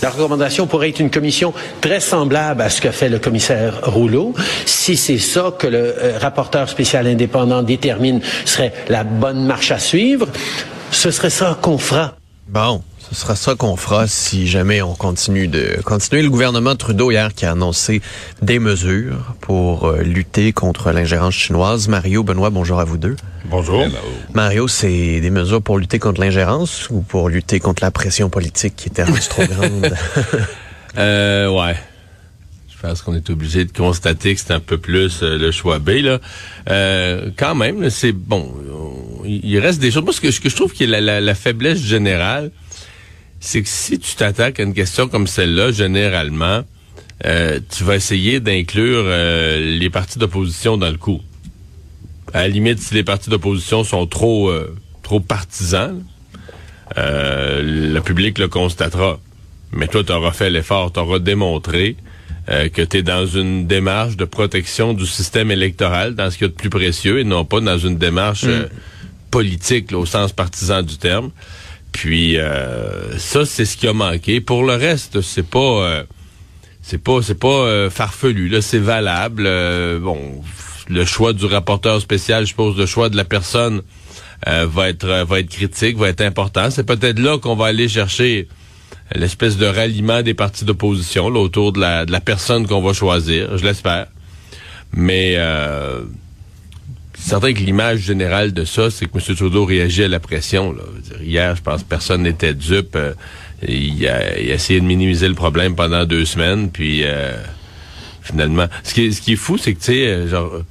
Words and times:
La 0.00 0.10
recommandation 0.10 0.66
pourrait 0.66 0.90
être 0.90 1.00
une 1.00 1.10
commission 1.10 1.52
très 1.80 2.00
semblable 2.00 2.62
à 2.62 2.70
ce 2.70 2.80
que 2.80 2.90
fait 2.90 3.08
le 3.08 3.18
commissaire 3.18 3.80
Rouleau. 3.82 4.32
Si 4.64 4.96
c'est 4.96 5.18
ça 5.18 5.52
que 5.58 5.66
le 5.66 5.78
euh, 5.78 6.18
rapporteur 6.18 6.68
spécial 6.68 7.06
indépendant 7.06 7.62
détermine 7.62 8.20
serait 8.44 8.72
la 8.88 9.02
bonne 9.02 9.44
marche 9.44 9.72
à 9.72 9.78
suivre, 9.78 10.28
ce 10.92 11.10
serait 11.10 11.30
ça 11.30 11.58
qu'on 11.60 11.78
fera. 11.78 12.14
Bon, 12.46 12.82
ce 13.10 13.14
sera 13.14 13.36
ça 13.36 13.54
qu'on 13.54 13.76
fera 13.76 14.06
si 14.06 14.46
jamais 14.46 14.82
on 14.82 14.94
continue 14.94 15.48
de 15.48 15.78
continuer. 15.84 16.22
Le 16.22 16.28
gouvernement 16.30 16.76
Trudeau 16.76 17.10
hier 17.10 17.34
qui 17.34 17.46
a 17.46 17.52
annoncé 17.52 18.02
des 18.42 18.58
mesures 18.58 19.34
pour 19.40 19.86
euh, 19.86 20.02
lutter 20.02 20.52
contre 20.52 20.90
l'ingérence 20.92 21.34
chinoise. 21.34 21.88
Mario, 21.88 22.22
Benoît, 22.22 22.50
bonjour 22.50 22.80
à 22.80 22.84
vous 22.84 22.98
deux. 22.98 23.16
Bonjour. 23.46 23.82
Mario, 24.34 24.68
c'est 24.68 25.20
des 25.20 25.30
mesures 25.30 25.62
pour 25.62 25.78
lutter 25.78 25.98
contre 25.98 26.20
l'ingérence 26.20 26.88
ou 26.90 27.00
pour 27.00 27.28
lutter 27.30 27.60
contre 27.60 27.82
la 27.82 27.90
pression 27.90 28.28
politique 28.28 28.76
qui 28.76 28.88
était 28.88 29.02
rendue 29.04 29.20
trop 29.28 29.44
grande? 29.46 29.90
Euh, 30.98 31.48
ouais. 31.48 31.76
Je 32.68 32.86
pense 32.86 33.02
qu'on 33.02 33.14
est 33.14 33.28
obligé 33.30 33.64
de 33.64 33.72
constater 33.72 34.34
que 34.34 34.40
c'est 34.40 34.52
un 34.52 34.60
peu 34.60 34.78
plus 34.78 35.22
euh, 35.22 35.36
le 35.38 35.50
choix 35.50 35.78
B. 35.78 35.88
Là. 36.02 36.18
Euh, 36.70 37.30
quand 37.36 37.54
même, 37.54 37.88
c'est 37.90 38.12
bon. 38.12 38.52
on- 38.72 39.24
Il 39.24 39.58
reste 39.58 39.80
des 39.80 39.90
choses. 39.90 40.04
Moi, 40.04 40.12
ce 40.12 40.20
que, 40.20 40.30
ce 40.30 40.40
que 40.40 40.48
je 40.48 40.54
trouve 40.56 40.72
qui 40.72 40.84
est 40.84 40.86
la, 40.86 41.00
la- 41.00 41.20
la 41.20 41.34
faiblesse 41.34 41.80
générale, 41.80 42.50
c'est 43.40 43.62
que 43.62 43.68
si 43.68 43.98
tu 43.98 44.14
t'attaques 44.16 44.60
à 44.60 44.62
une 44.62 44.74
question 44.74 45.08
comme 45.08 45.26
celle-là, 45.26 45.72
généralement, 45.72 46.62
euh, 47.24 47.60
tu 47.70 47.84
vas 47.84 47.96
essayer 47.96 48.40
d'inclure 48.40 49.04
euh, 49.06 49.78
les 49.78 49.90
partis 49.90 50.18
d'opposition 50.18 50.76
dans 50.76 50.90
le 50.90 50.96
coup. 50.98 51.20
À 52.32 52.42
la 52.42 52.48
limite, 52.48 52.78
si 52.80 52.94
les 52.94 53.04
partis 53.04 53.30
d'opposition 53.30 53.84
sont 53.84 54.06
trop 54.06 54.50
euh, 54.50 54.74
trop 55.02 55.20
partisans, 55.20 56.02
euh, 56.98 57.92
le 57.94 58.00
public 58.00 58.38
le 58.38 58.48
constatera. 58.48 59.18
Mais 59.72 59.88
toi, 59.88 60.04
tu 60.04 60.12
auras 60.12 60.32
fait 60.32 60.50
l'effort, 60.50 60.92
tu 60.92 61.00
auras 61.00 61.18
démontré 61.18 61.96
euh, 62.50 62.68
que 62.68 62.82
tu 62.82 62.98
es 62.98 63.02
dans 63.02 63.26
une 63.26 63.66
démarche 63.66 64.16
de 64.16 64.24
protection 64.24 64.94
du 64.94 65.06
système 65.06 65.50
électoral, 65.50 66.14
dans 66.14 66.30
ce 66.30 66.38
qu'il 66.38 66.46
y 66.46 66.50
a 66.50 66.52
de 66.52 66.56
plus 66.56 66.70
précieux, 66.70 67.20
et 67.20 67.24
non 67.24 67.44
pas 67.44 67.60
dans 67.60 67.78
une 67.78 67.98
démarche 67.98 68.44
euh, 68.44 68.68
politique, 69.30 69.90
là, 69.90 69.98
au 69.98 70.06
sens 70.06 70.32
partisan 70.32 70.82
du 70.82 70.96
terme. 70.96 71.30
Puis 71.92 72.38
euh, 72.38 73.18
ça, 73.18 73.44
c'est 73.44 73.64
ce 73.64 73.76
qui 73.76 73.88
a 73.88 73.92
manqué. 73.92 74.40
Pour 74.40 74.64
le 74.64 74.74
reste, 74.74 75.20
c'est 75.20 75.46
pas 75.48 75.58
euh, 75.58 76.04
c'est 76.82 77.02
pas 77.02 77.20
c'est 77.22 77.38
pas 77.38 77.48
euh, 77.48 77.90
farfelu. 77.90 78.48
Là, 78.48 78.62
c'est 78.62 78.78
valable. 78.78 79.44
Euh, 79.46 79.98
bon, 79.98 80.42
le 80.88 81.04
choix 81.04 81.32
du 81.32 81.44
rapporteur 81.44 82.00
spécial, 82.00 82.44
je 82.44 82.48
suppose, 82.48 82.76
le 82.76 82.86
choix 82.86 83.08
de 83.08 83.16
la 83.16 83.24
personne 83.24 83.82
euh, 84.46 84.66
va 84.70 84.88
être 84.88 85.06
va 85.24 85.40
être 85.40 85.50
critique, 85.50 85.96
va 85.96 86.08
être 86.08 86.20
important. 86.20 86.70
C'est 86.70 86.86
peut-être 86.86 87.18
là 87.18 87.38
qu'on 87.38 87.56
va 87.56 87.66
aller 87.66 87.88
chercher 87.88 88.48
l'espèce 89.14 89.56
de 89.56 89.66
ralliement 89.66 90.22
des 90.22 90.34
partis 90.34 90.64
d'opposition 90.64 91.26
autour 91.26 91.72
de 91.72 91.80
la, 91.80 92.04
de 92.04 92.12
la 92.12 92.20
personne 92.20 92.66
qu'on 92.66 92.82
va 92.82 92.92
choisir, 92.92 93.56
je 93.56 93.64
l'espère. 93.64 94.06
Mais 94.92 95.36
c'est 97.18 97.30
certain 97.30 97.52
que 97.52 97.58
l'image 97.58 98.00
générale 98.00 98.52
de 98.52 98.64
ça, 98.64 98.90
c'est 98.90 99.06
que 99.06 99.18
M. 99.18 99.36
Trudeau 99.36 99.64
réagit 99.64 100.04
à 100.04 100.08
la 100.08 100.20
pression. 100.20 100.72
Là. 100.72 100.82
Hier, 101.20 101.56
je 101.56 101.62
pense 101.62 101.82
que 101.82 101.88
personne 101.88 102.22
n'était 102.22 102.54
dupe. 102.54 102.94
Euh, 102.96 103.12
il, 103.66 104.06
a, 104.06 104.38
essayé 104.38 104.80
de 104.80 104.84
minimiser 104.84 105.28
le 105.28 105.34
problème 105.34 105.74
pendant 105.74 106.04
deux 106.04 106.24
semaines, 106.24 106.70
puis 106.70 107.02
euh, 107.04 107.36
finalement... 108.22 108.66
Ce 108.84 108.94
qui 108.94 109.12
ce 109.12 109.32
est 109.32 109.36
fou, 109.36 109.58
c'est 109.58 109.74
que, 109.74 109.80
tu 109.80 109.92
sais, 109.92 110.06
euh, 110.06 110.28
genre... 110.28 110.62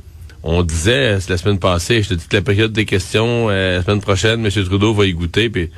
On 0.43 0.63
disait 0.63 1.17
la 1.27 1.37
semaine 1.37 1.59
passée, 1.59 2.01
je 2.03 2.09
te 2.09 2.13
dis 2.13 2.25
que 2.25 2.37
la 2.37 2.41
période 2.41 2.71
des 2.71 2.85
questions, 2.85 3.49
la 3.49 3.83
semaine 3.83 3.99
prochaine, 3.99 4.45
M. 4.45 4.49
Trudeau 4.49 4.93
va 4.93 5.05
y 5.05 5.11
goûter, 5.11 5.49
puis 5.49 5.69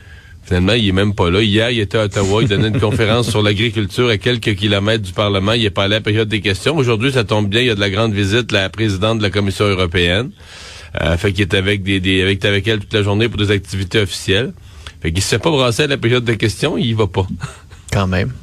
Finalement, 0.50 0.74
il 0.74 0.88
est 0.88 0.94
même 0.94 1.14
pas 1.14 1.30
là. 1.30 1.44
Hier, 1.44 1.70
il 1.70 1.80
était 1.80 2.00
à 2.00 2.06
Ottawa, 2.06 2.42
il 2.42 2.48
donnait 2.48 2.70
une 2.70 2.80
conférence 2.90 3.30
sur 3.30 3.44
l'agriculture 3.44 4.10
à 4.10 4.18
quelques 4.18 4.56
kilomètres 4.56 5.04
du 5.04 5.14
Parlement. 5.14 5.54
Il 5.54 5.64
est 5.64 5.70
pas 5.70 5.84
allé 5.84 5.94
à 5.94 5.98
la 6.00 6.04
période 6.04 6.28
des 6.28 6.42
questions. 6.42 6.76
Aujourd'hui, 6.76 7.12
ça 7.12 7.24
tombe 7.24 7.48
bien, 7.48 7.62
il 7.62 7.68
y 7.68 7.70
a 7.70 7.76
de 7.76 7.80
la 7.80 7.92
grande 7.92 8.16
visite 8.16 8.50
de 8.50 8.56
la 8.56 8.68
présidente 8.68 9.20
de 9.20 9.24
la 9.24 9.30
Commission 9.30 9.66
européenne. 9.66 10.32
Euh, 11.02 11.16
fait 11.18 11.34
qu'il 11.34 11.44
est 11.44 11.54
avec 11.54 11.84
des, 11.84 12.00
des 12.00 12.24
avec, 12.24 12.44
avec 12.46 12.68
elle 12.68 12.80
toute 12.80 12.92
la 12.96 13.04
journée 13.04 13.30
pour 13.30 13.38
des 13.38 13.52
activités 13.52 14.00
officielles. 14.00 14.54
Fait 15.04 15.12
qu'il 15.12 15.22
se 15.22 15.28
fait 15.28 15.38
pas 15.38 15.52
brasser 15.52 15.84
à 15.84 15.88
la 15.88 15.98
période 15.98 16.24
des 16.24 16.38
questions, 16.38 16.80
il 16.80 16.88
y 16.88 16.94
va 16.94 17.06
pas. 17.06 17.28
Quand 17.94 18.08
même. 18.08 18.34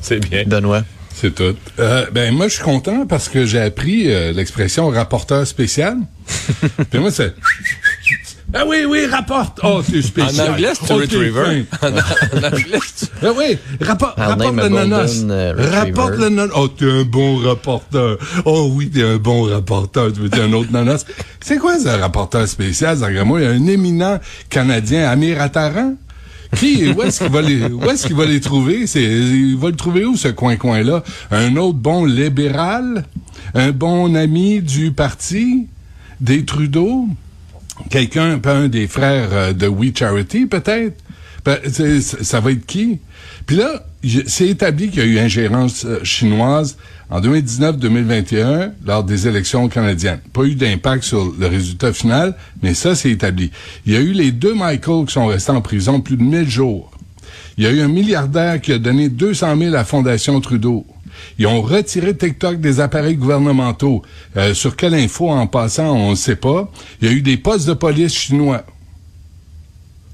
C'est 0.00 0.26
bien. 0.30 0.44
Benoît? 0.46 0.84
C'est 1.12 1.34
tout. 1.34 1.54
Euh, 1.78 2.06
ben 2.10 2.32
moi 2.34 2.48
je 2.48 2.54
suis 2.54 2.62
content 2.62 3.04
parce 3.06 3.28
que 3.28 3.44
j'ai 3.44 3.60
appris 3.60 4.10
euh, 4.10 4.32
l'expression 4.32 4.88
rapporteur 4.88 5.46
spécial. 5.46 5.98
Puis 6.90 6.98
moi 6.98 7.10
c'est 7.10 7.34
Ah 8.52 8.64
oui 8.66 8.78
oui 8.88 9.06
rapporte. 9.06 9.60
Oh 9.62 9.80
c'est 9.88 10.02
spécial. 10.02 10.48
En 10.50 10.52
anglais, 10.54 10.72
c'est 10.74 10.92
Oh, 10.92 10.96
retriever. 10.96 11.64
En 11.82 11.86
anglais, 12.44 12.78
Ah 13.22 13.28
oui, 13.36 13.58
rapport, 13.80 14.14
rapporte 14.16 14.54
le 14.56 15.30
euh, 15.30 15.52
retriever. 15.52 15.76
rapporte 15.76 16.16
le 16.16 16.28
nanos. 16.30 16.54
Oh, 16.56 16.68
t'es 16.68 16.90
un 16.90 17.02
bon 17.04 17.36
rapporteur. 17.36 18.18
Oh 18.44 18.70
oui, 18.74 18.90
t'es 18.90 19.02
un 19.04 19.16
bon 19.18 19.42
rapporteur. 19.44 20.12
Tu 20.12 20.20
veux 20.20 20.28
dire 20.28 20.44
un 20.44 20.52
autre 20.52 20.72
nanos? 20.72 21.04
C'est 21.40 21.58
quoi 21.58 21.78
ce 21.78 21.88
rapporteur 21.88 22.46
spécial, 22.48 22.98
moi 23.24 23.40
Il 23.40 23.44
y 23.44 23.46
a 23.46 23.50
un 23.50 23.66
éminent 23.66 24.18
Canadien, 24.48 25.08
Amir 25.08 25.40
Attaran. 25.40 25.94
Qui, 26.56 26.88
où 26.90 27.02
est-ce 27.02 27.20
qu'il 27.22 27.32
va 27.32 27.42
les, 27.42 27.62
où 27.66 27.84
est-ce 27.88 28.08
qu'il 28.08 28.16
va 28.16 28.24
les 28.26 28.40
trouver? 28.40 28.88
C'est, 28.88 29.04
il 29.04 29.56
va 29.56 29.68
le 29.68 29.76
trouver 29.76 30.04
où, 30.04 30.16
ce 30.16 30.26
coin-coin-là? 30.26 31.04
Un 31.30 31.54
autre 31.56 31.78
bon 31.78 32.04
libéral? 32.04 33.04
Un 33.54 33.70
bon 33.70 34.16
ami 34.16 34.60
du 34.60 34.90
parti? 34.90 35.68
Des 36.20 36.44
Trudeau? 36.44 37.06
Quelqu'un, 37.88 38.38
pas 38.38 38.54
un 38.54 38.68
des 38.68 38.86
frères 38.86 39.28
euh, 39.32 39.52
de 39.52 39.66
We 39.66 39.92
Charity, 39.94 40.46
peut-être? 40.46 41.02
Ben, 41.44 41.58
ça 42.02 42.40
va 42.40 42.52
être 42.52 42.66
qui? 42.66 42.98
Puis 43.46 43.56
là, 43.56 43.82
c'est 44.26 44.48
établi 44.48 44.90
qu'il 44.90 45.00
y 45.00 45.02
a 45.02 45.06
eu 45.06 45.18
ingérence 45.18 45.84
euh, 45.84 46.04
chinoise 46.04 46.76
en 47.08 47.20
2019-2021 47.20 48.72
lors 48.84 49.04
des 49.04 49.26
élections 49.26 49.68
canadiennes. 49.68 50.20
Pas 50.32 50.44
eu 50.44 50.54
d'impact 50.54 51.02
sur 51.02 51.32
le 51.38 51.46
résultat 51.46 51.92
final, 51.92 52.36
mais 52.62 52.74
ça, 52.74 52.94
c'est 52.94 53.10
établi. 53.10 53.50
Il 53.86 53.92
y 53.92 53.96
a 53.96 54.00
eu 54.00 54.12
les 54.12 54.32
deux 54.32 54.54
Michael 54.54 55.06
qui 55.06 55.12
sont 55.12 55.26
restés 55.26 55.52
en 55.52 55.60
prison 55.60 56.00
plus 56.00 56.16
de 56.16 56.22
1000 56.22 56.48
jours. 56.48 56.90
Il 57.56 57.64
y 57.64 57.66
a 57.66 57.70
eu 57.70 57.80
un 57.80 57.88
milliardaire 57.88 58.60
qui 58.60 58.72
a 58.72 58.78
donné 58.78 59.08
200 59.08 59.56
000 59.56 59.68
à 59.70 59.78
la 59.78 59.84
Fondation 59.84 60.40
Trudeau. 60.40 60.86
Ils 61.38 61.46
ont 61.46 61.62
retiré 61.62 62.16
TikTok 62.16 62.60
des 62.60 62.80
appareils 62.80 63.16
gouvernementaux. 63.16 64.02
Euh, 64.36 64.54
sur 64.54 64.76
quelle 64.76 64.94
info, 64.94 65.28
en 65.30 65.46
passant, 65.46 65.90
on 65.90 66.10
ne 66.10 66.16
sait 66.16 66.36
pas. 66.36 66.70
Il 67.00 67.08
y 67.08 67.10
a 67.10 67.14
eu 67.14 67.22
des 67.22 67.36
postes 67.36 67.66
de 67.66 67.74
police 67.74 68.14
chinois. 68.14 68.64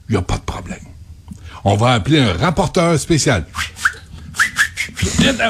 Il 0.09 0.13
n'y 0.13 0.19
a 0.19 0.23
pas 0.23 0.37
de 0.37 0.43
problème. 0.43 0.79
On 1.65 1.77
va 1.77 1.93
appeler 1.93 2.21
un 2.21 2.33
rapporteur 2.33 2.99
spécial. 2.99 3.47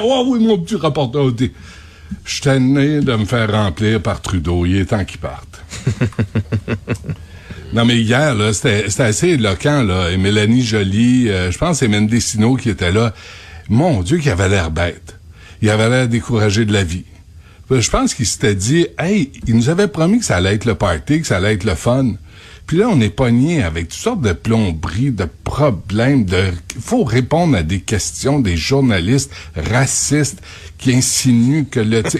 Oh 0.02 0.24
oui, 0.28 0.44
mon 0.44 0.58
petit 0.58 0.76
rapporteur. 0.76 1.30
Je 1.38 2.32
suis 2.32 2.40
tanné 2.40 3.00
de 3.00 3.14
me 3.14 3.24
faire 3.24 3.50
remplir 3.52 4.00
par 4.00 4.22
Trudeau. 4.22 4.64
Il 4.64 4.76
est 4.76 4.86
temps 4.86 5.04
qu'il 5.04 5.18
parte. 5.18 5.62
Non, 7.72 7.84
mais 7.84 7.98
hier, 7.98 8.34
là, 8.34 8.52
c'était 8.52 9.02
assez 9.02 9.28
éloquent, 9.30 9.82
là. 9.82 10.10
Et 10.10 10.16
Mélanie 10.16 10.62
Joly, 10.62 11.28
euh, 11.28 11.50
je 11.50 11.58
pense 11.58 11.72
que 11.72 11.76
c'est 11.80 11.88
Mendicino 11.88 12.56
qui 12.56 12.70
était 12.70 12.92
là. 12.92 13.12
Mon 13.68 14.02
Dieu, 14.02 14.18
qu'il 14.18 14.30
avait 14.30 14.48
l'air 14.48 14.70
bête. 14.70 15.15
Il 15.62 15.70
avait 15.70 15.88
l'air 15.88 16.08
découragé 16.08 16.64
de 16.64 16.72
la 16.72 16.84
vie. 16.84 17.04
Je 17.70 17.90
pense 17.90 18.14
qu'il 18.14 18.26
s'était 18.26 18.54
dit, 18.54 18.86
hey, 18.98 19.32
il 19.46 19.56
nous 19.56 19.68
avait 19.68 19.88
promis 19.88 20.20
que 20.20 20.24
ça 20.24 20.36
allait 20.36 20.54
être 20.54 20.66
le 20.66 20.76
party, 20.76 21.20
que 21.20 21.26
ça 21.26 21.38
allait 21.38 21.54
être 21.54 21.64
le 21.64 21.74
fun. 21.74 22.12
Puis 22.66 22.78
là, 22.78 22.88
on 22.88 23.00
est 23.00 23.10
pogné 23.10 23.62
avec 23.62 23.88
toutes 23.88 23.98
sortes 23.98 24.20
de 24.20 24.32
plomberies, 24.32 25.12
de 25.12 25.28
problèmes, 25.44 26.24
de... 26.24 26.52
Il 26.74 26.82
faut 26.82 27.04
répondre 27.04 27.56
à 27.56 27.62
des 27.62 27.80
questions 27.80 28.40
des 28.40 28.56
journalistes 28.56 29.30
racistes 29.56 30.40
qui 30.78 30.94
insinuent 30.94 31.64
que 31.64 31.80
le... 31.80 32.02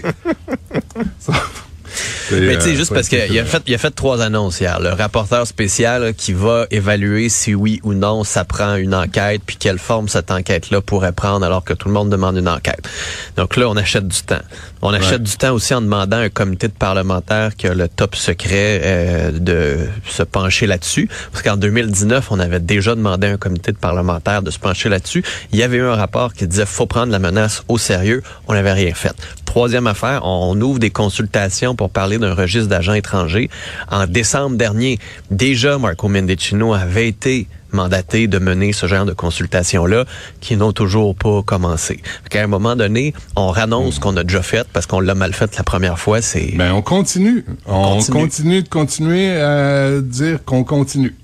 Mais 2.31 2.55
tu 2.55 2.61
sais, 2.61 2.69
euh, 2.71 2.75
juste 2.75 2.93
parce 2.93 3.07
qu'il 3.09 3.39
a 3.39 3.45
fait, 3.45 3.63
il 3.67 3.73
a 3.73 3.77
fait 3.77 3.91
trois 3.91 4.21
annonces 4.21 4.59
hier. 4.59 4.79
Le 4.79 4.89
rapporteur 4.89 5.45
spécial 5.47 6.03
là, 6.03 6.13
qui 6.13 6.33
va 6.33 6.65
évaluer 6.71 7.29
si 7.29 7.55
oui 7.55 7.79
ou 7.83 7.93
non 7.93 8.23
ça 8.23 8.43
prend 8.45 8.75
une 8.75 8.93
enquête, 8.95 9.41
puis 9.45 9.55
quelle 9.57 9.79
forme 9.79 10.07
cette 10.09 10.31
enquête-là 10.31 10.81
pourrait 10.81 11.11
prendre 11.13 11.45
alors 11.45 11.63
que 11.63 11.73
tout 11.73 11.87
le 11.87 11.93
monde 11.93 12.09
demande 12.09 12.37
une 12.37 12.49
enquête. 12.49 12.87
Donc 13.35 13.55
là, 13.57 13.67
on 13.69 13.75
achète 13.77 14.07
du 14.07 14.21
temps. 14.21 14.41
On 14.81 14.93
achète 14.93 15.07
Ouais. 15.13 15.19
du 15.19 15.37
temps 15.37 15.53
aussi 15.53 15.73
en 15.73 15.81
demandant 15.81 16.17
à 16.17 16.21
un 16.21 16.29
comité 16.29 16.67
de 16.67 16.73
parlementaires 16.73 17.55
qui 17.55 17.67
a 17.67 17.73
le 17.73 17.87
top 17.87 18.15
secret 18.15 18.81
euh, 18.83 19.31
de 19.31 19.77
se 20.07 20.23
pencher 20.23 20.67
là-dessus. 20.67 21.09
Parce 21.31 21.43
qu'en 21.43 21.57
2019, 21.57 22.27
on 22.31 22.39
avait 22.39 22.59
déjà 22.59 22.93
demandé 22.95 23.27
à 23.27 23.31
un 23.31 23.37
comité 23.37 23.71
de 23.71 23.77
parlementaires 23.77 24.41
de 24.41 24.51
se 24.51 24.59
pencher 24.59 24.89
là-dessus. 24.89 25.23
Il 25.51 25.59
y 25.59 25.63
avait 25.63 25.77
eu 25.77 25.83
un 25.83 25.95
rapport 25.95 26.33
qui 26.33 26.47
disait 26.47 26.65
faut 26.65 26.85
prendre 26.85 27.11
la 27.11 27.19
menace 27.19 27.63
au 27.67 27.77
sérieux. 27.77 28.21
On 28.47 28.53
n'avait 28.53 28.73
rien 28.73 28.93
fait. 28.93 29.13
Troisième 29.45 29.87
affaire, 29.87 30.21
on 30.25 30.59
ouvre 30.61 30.77
des 30.79 30.89
consultations 30.91 31.75
pour 31.75 31.89
parler 31.89 32.16
d'un 32.19 32.33
registre 32.33 32.69
d'agents 32.69 32.93
étrangers. 32.93 33.49
En 33.89 34.05
décembre 34.07 34.57
dernier, 34.57 34.99
déjà 35.31 35.77
Marco 35.77 36.07
Mendicino 36.07 36.73
avait 36.73 37.07
été 37.07 37.47
mandaté 37.71 38.27
de 38.27 38.39
mener 38.39 38.73
ce 38.73 38.87
genre 38.87 39.05
de 39.05 39.13
consultations-là 39.13 40.05
qui 40.39 40.55
n'ont 40.55 40.71
toujours 40.71 41.15
pas 41.15 41.41
commencé. 41.43 42.01
Fait 42.31 42.39
à 42.39 42.43
un 42.43 42.47
moment 42.47 42.75
donné, 42.75 43.13
on 43.35 43.49
rannonce 43.49 43.95
ce 43.95 43.99
qu'on 43.99 44.15
a 44.17 44.23
déjà 44.23 44.41
fait 44.41 44.67
parce 44.71 44.85
qu'on 44.85 44.99
l'a 44.99 45.15
mal 45.15 45.33
fait 45.33 45.55
la 45.57 45.63
première 45.63 45.99
fois. 45.99 46.21
C'est 46.21 46.53
Ben, 46.55 46.73
on 46.73 46.81
continue. 46.81 47.45
On, 47.65 47.95
continue. 47.95 48.17
continue. 48.17 48.63
de 48.63 48.69
continuer 48.69 49.31
à 49.31 49.99
dire 50.01 50.43
qu'on 50.45 50.63
continue. 50.63 51.15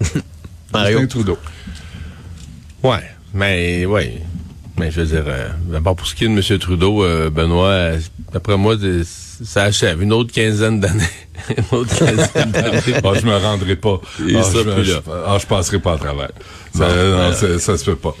Mario. 0.72 0.98
Justin 1.00 1.06
Trudeau. 1.06 1.38
Ouais, 2.82 3.02
mais 3.34 3.84
ouais. 3.86 4.22
Mais 4.78 4.90
je 4.90 5.00
veux 5.00 5.06
dire, 5.06 5.24
euh, 5.26 5.48
d'abord 5.70 5.96
pour 5.96 6.06
ce 6.06 6.14
qui 6.14 6.24
est 6.24 6.28
de 6.28 6.32
M. 6.32 6.58
Trudeau, 6.58 7.04
euh, 7.04 7.28
Benoît, 7.30 7.68
euh, 7.68 7.98
d'après 8.32 8.56
moi, 8.56 8.76
ça 9.44 9.64
achève. 9.64 10.02
Une 10.02 10.12
autre 10.12 10.32
quinzaine 10.32 10.80
d'années. 10.80 11.04
Une 11.56 11.78
autre 11.78 11.96
quinzaine 11.98 12.50
d'années. 12.50 12.80
Ah, 13.04 13.12
je 13.20 13.26
me 13.26 13.36
rendrai 13.36 13.76
pas. 13.76 14.00
Ah, 14.02 14.22
je, 14.26 14.62
plus 14.62 14.84
je- 14.84 14.92
là. 14.92 15.00
ah, 15.26 15.36
je 15.40 15.46
passerai 15.46 15.78
pas 15.80 15.94
à 15.94 15.98
travers. 15.98 16.30
Ça, 16.74 16.86
non, 16.88 17.32
ça, 17.34 17.58
ça 17.58 17.76
se 17.78 17.84
peut 17.84 17.96
pas. 17.96 18.16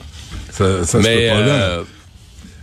Ça, 0.50 0.84
ça 0.84 0.98
se 1.02 1.06
mais, 1.06 1.28
peut 1.28 1.34
pas 1.34 1.36
euh, 1.38 1.82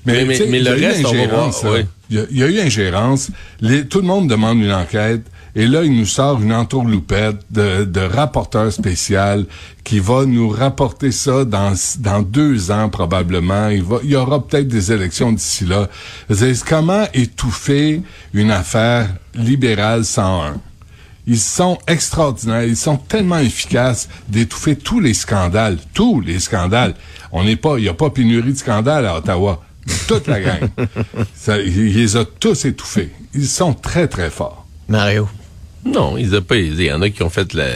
le 0.06 0.68
a 0.72 0.78
eu 0.78 0.86
reste, 0.86 1.06
on 1.06 1.12
va 1.12 1.18
ingérence, 1.18 1.62
voir, 1.64 1.74
oui. 1.74 1.86
Il 2.10 2.16
y, 2.18 2.20
a, 2.20 2.24
il 2.32 2.38
y 2.38 2.44
a 2.44 2.48
eu 2.48 2.60
ingérence. 2.60 3.30
Les- 3.62 3.86
tout 3.86 4.00
le 4.00 4.06
monde 4.08 4.30
demande 4.30 4.60
une 4.60 4.72
enquête. 4.72 5.22
Et 5.58 5.66
là, 5.66 5.84
il 5.84 5.92
nous 5.92 6.06
sort 6.06 6.40
une 6.40 6.54
entourloupette 6.54 7.40
de, 7.50 7.84
de 7.84 8.02
rapporteur 8.02 8.72
spécial 8.72 9.48
qui 9.84 9.98
va 9.98 10.24
nous 10.26 10.50
rapporter 10.50 11.12
ça 11.12 11.46
dans, 11.46 11.74
dans 11.98 12.22
deux 12.22 12.70
ans 12.70 12.90
probablement. 12.90 13.70
Il, 13.70 13.82
va, 13.82 13.98
il 14.04 14.12
y 14.12 14.16
aura 14.16 14.46
peut-être 14.46 14.68
des 14.68 14.92
élections 14.92 15.32
d'ici 15.32 15.66
là. 15.66 15.90
Comment 16.68 17.08
étouffer 17.12 18.04
une 18.36 18.52
affaire 18.52 19.10
libérale 19.34 20.06
101? 20.06 20.58
Ils 21.26 21.40
sont 21.40 21.80
extraordinaires. 21.88 22.64
Ils 22.64 22.78
sont 22.78 22.98
tellement 22.98 23.40
efficaces 23.40 24.10
d'étouffer 24.30 24.76
tous 24.76 25.00
les 25.00 25.16
scandales. 25.16 25.80
Tous 25.96 26.22
les 26.22 26.40
scandales. 26.40 26.94
On 27.32 27.44
n'est 27.44 27.56
pas, 27.56 27.80
il 27.80 27.82
n'y 27.82 27.90
a 27.90 27.96
pas 27.96 28.12
pénurie 28.12 28.54
de 28.54 28.58
scandales 28.60 29.08
à 29.08 29.18
Ottawa. 29.18 29.64
Toute 30.08 30.28
la 30.28 30.40
gang. 30.40 30.70
Ça, 31.34 31.58
il, 31.58 31.76
il 31.76 31.98
les 31.98 32.16
a 32.16 32.26
tous 32.26 32.66
étouffés. 32.66 33.12
Ils 33.34 33.48
sont 33.48 33.74
très, 33.74 34.08
très 34.08 34.30
forts. 34.30 34.68
Mario. 34.88 35.28
Non, 35.94 36.18
ils 36.18 36.36
ont 36.36 36.42
pas 36.42 36.56
aidé. 36.58 36.84
Il 36.86 36.88
y 36.88 36.92
en 36.92 37.02
a 37.02 37.10
qui 37.10 37.24
ont 37.24 37.30
fait 37.30 37.54
la 37.54 37.68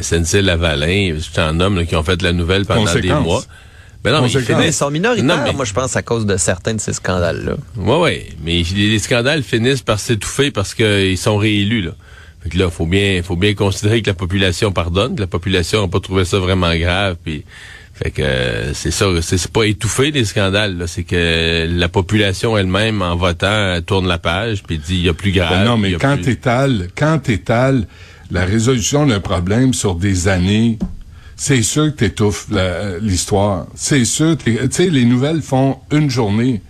SNC 0.00 0.40
Lavalin, 0.42 1.16
c'est 1.20 1.40
un 1.40 1.60
homme 1.60 1.76
là, 1.76 1.84
qui 1.84 1.96
ont 1.96 2.02
fait 2.02 2.20
la 2.22 2.32
nouvelle 2.32 2.64
pendant 2.64 2.92
des 2.94 3.12
mois. 3.12 3.42
Ben 4.04 4.10
non, 4.12 4.22
mais 4.22 4.32
ils. 4.32 4.56
Mais 4.56 4.68
ils 4.68 4.72
sont 4.72 4.90
minoritaires, 4.90 5.24
Non, 5.24 5.36
mais- 5.44 5.52
moi 5.52 5.64
je 5.64 5.72
pense, 5.72 5.94
à 5.96 6.02
cause 6.02 6.26
de 6.26 6.36
certains 6.36 6.74
de 6.74 6.80
ces 6.80 6.92
scandales-là. 6.92 7.54
Ouais, 7.76 8.00
ouais. 8.00 8.26
Mais 8.42 8.62
les, 8.74 8.88
les 8.90 8.98
scandales 8.98 9.42
finissent 9.44 9.82
par 9.82 10.00
s'étouffer 10.00 10.50
parce 10.50 10.74
qu'ils 10.74 11.18
sont 11.18 11.36
réélus, 11.36 11.82
là. 11.82 11.92
Fait 12.42 12.48
que 12.50 12.58
là, 12.58 12.68
faut 12.70 12.86
bien, 12.86 13.22
faut 13.22 13.36
bien 13.36 13.54
considérer 13.54 14.02
que 14.02 14.10
la 14.10 14.14
population 14.14 14.72
pardonne, 14.72 15.14
que 15.14 15.20
la 15.20 15.28
population 15.28 15.82
n'a 15.82 15.88
pas 15.88 16.00
trouvé 16.00 16.24
ça 16.24 16.40
vraiment 16.40 16.74
grave, 16.74 17.16
puis 17.22 17.44
fait 18.02 18.10
que 18.10 18.22
euh, 18.22 18.74
c'est 18.74 18.90
ça, 18.90 19.06
c'est 19.22 19.46
pas 19.48 19.64
étouffer 19.64 20.10
les 20.10 20.24
scandales, 20.24 20.84
c'est 20.86 21.04
que 21.04 21.66
la 21.70 21.88
population 21.88 22.56
elle-même, 22.58 23.02
en 23.02 23.16
votant, 23.16 23.78
tourne 23.86 24.08
la 24.08 24.18
page, 24.18 24.62
puis 24.62 24.78
dit 24.78 24.96
il 24.96 25.02
y 25.04 25.08
a 25.08 25.14
plus 25.14 25.32
grave. 25.32 25.50
Ben 25.50 25.64
non, 25.64 25.76
mais 25.76 25.92
quand 25.94 26.14
plus- 26.14 26.22
t'étales, 26.24 26.88
quand 26.96 27.18
t'étales 27.20 27.86
la 28.30 28.44
résolution 28.44 29.06
d'un 29.06 29.20
problème 29.20 29.74
sur 29.74 29.94
des 29.94 30.26
années, 30.28 30.78
c'est 31.36 31.62
sûr 31.62 31.86
que 31.86 31.96
t'étouffes 31.98 32.46
l'histoire. 33.00 33.66
C'est 33.74 34.04
sûr. 34.04 34.36
que 34.38 34.42
t'es- 34.44 34.68
Tu 34.68 34.74
sais, 34.84 34.90
les 34.90 35.04
nouvelles 35.04 35.42
font 35.42 35.78
une 35.90 36.08
journée. 36.08 36.62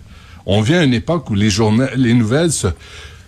On 0.45 0.61
vient 0.61 0.79
à 0.79 0.83
une 0.83 0.93
époque 0.93 1.29
où 1.29 1.35
les 1.35 1.49
journées, 1.49 1.87
les 1.95 2.13
nouvelles 2.13 2.51
se- 2.51 2.67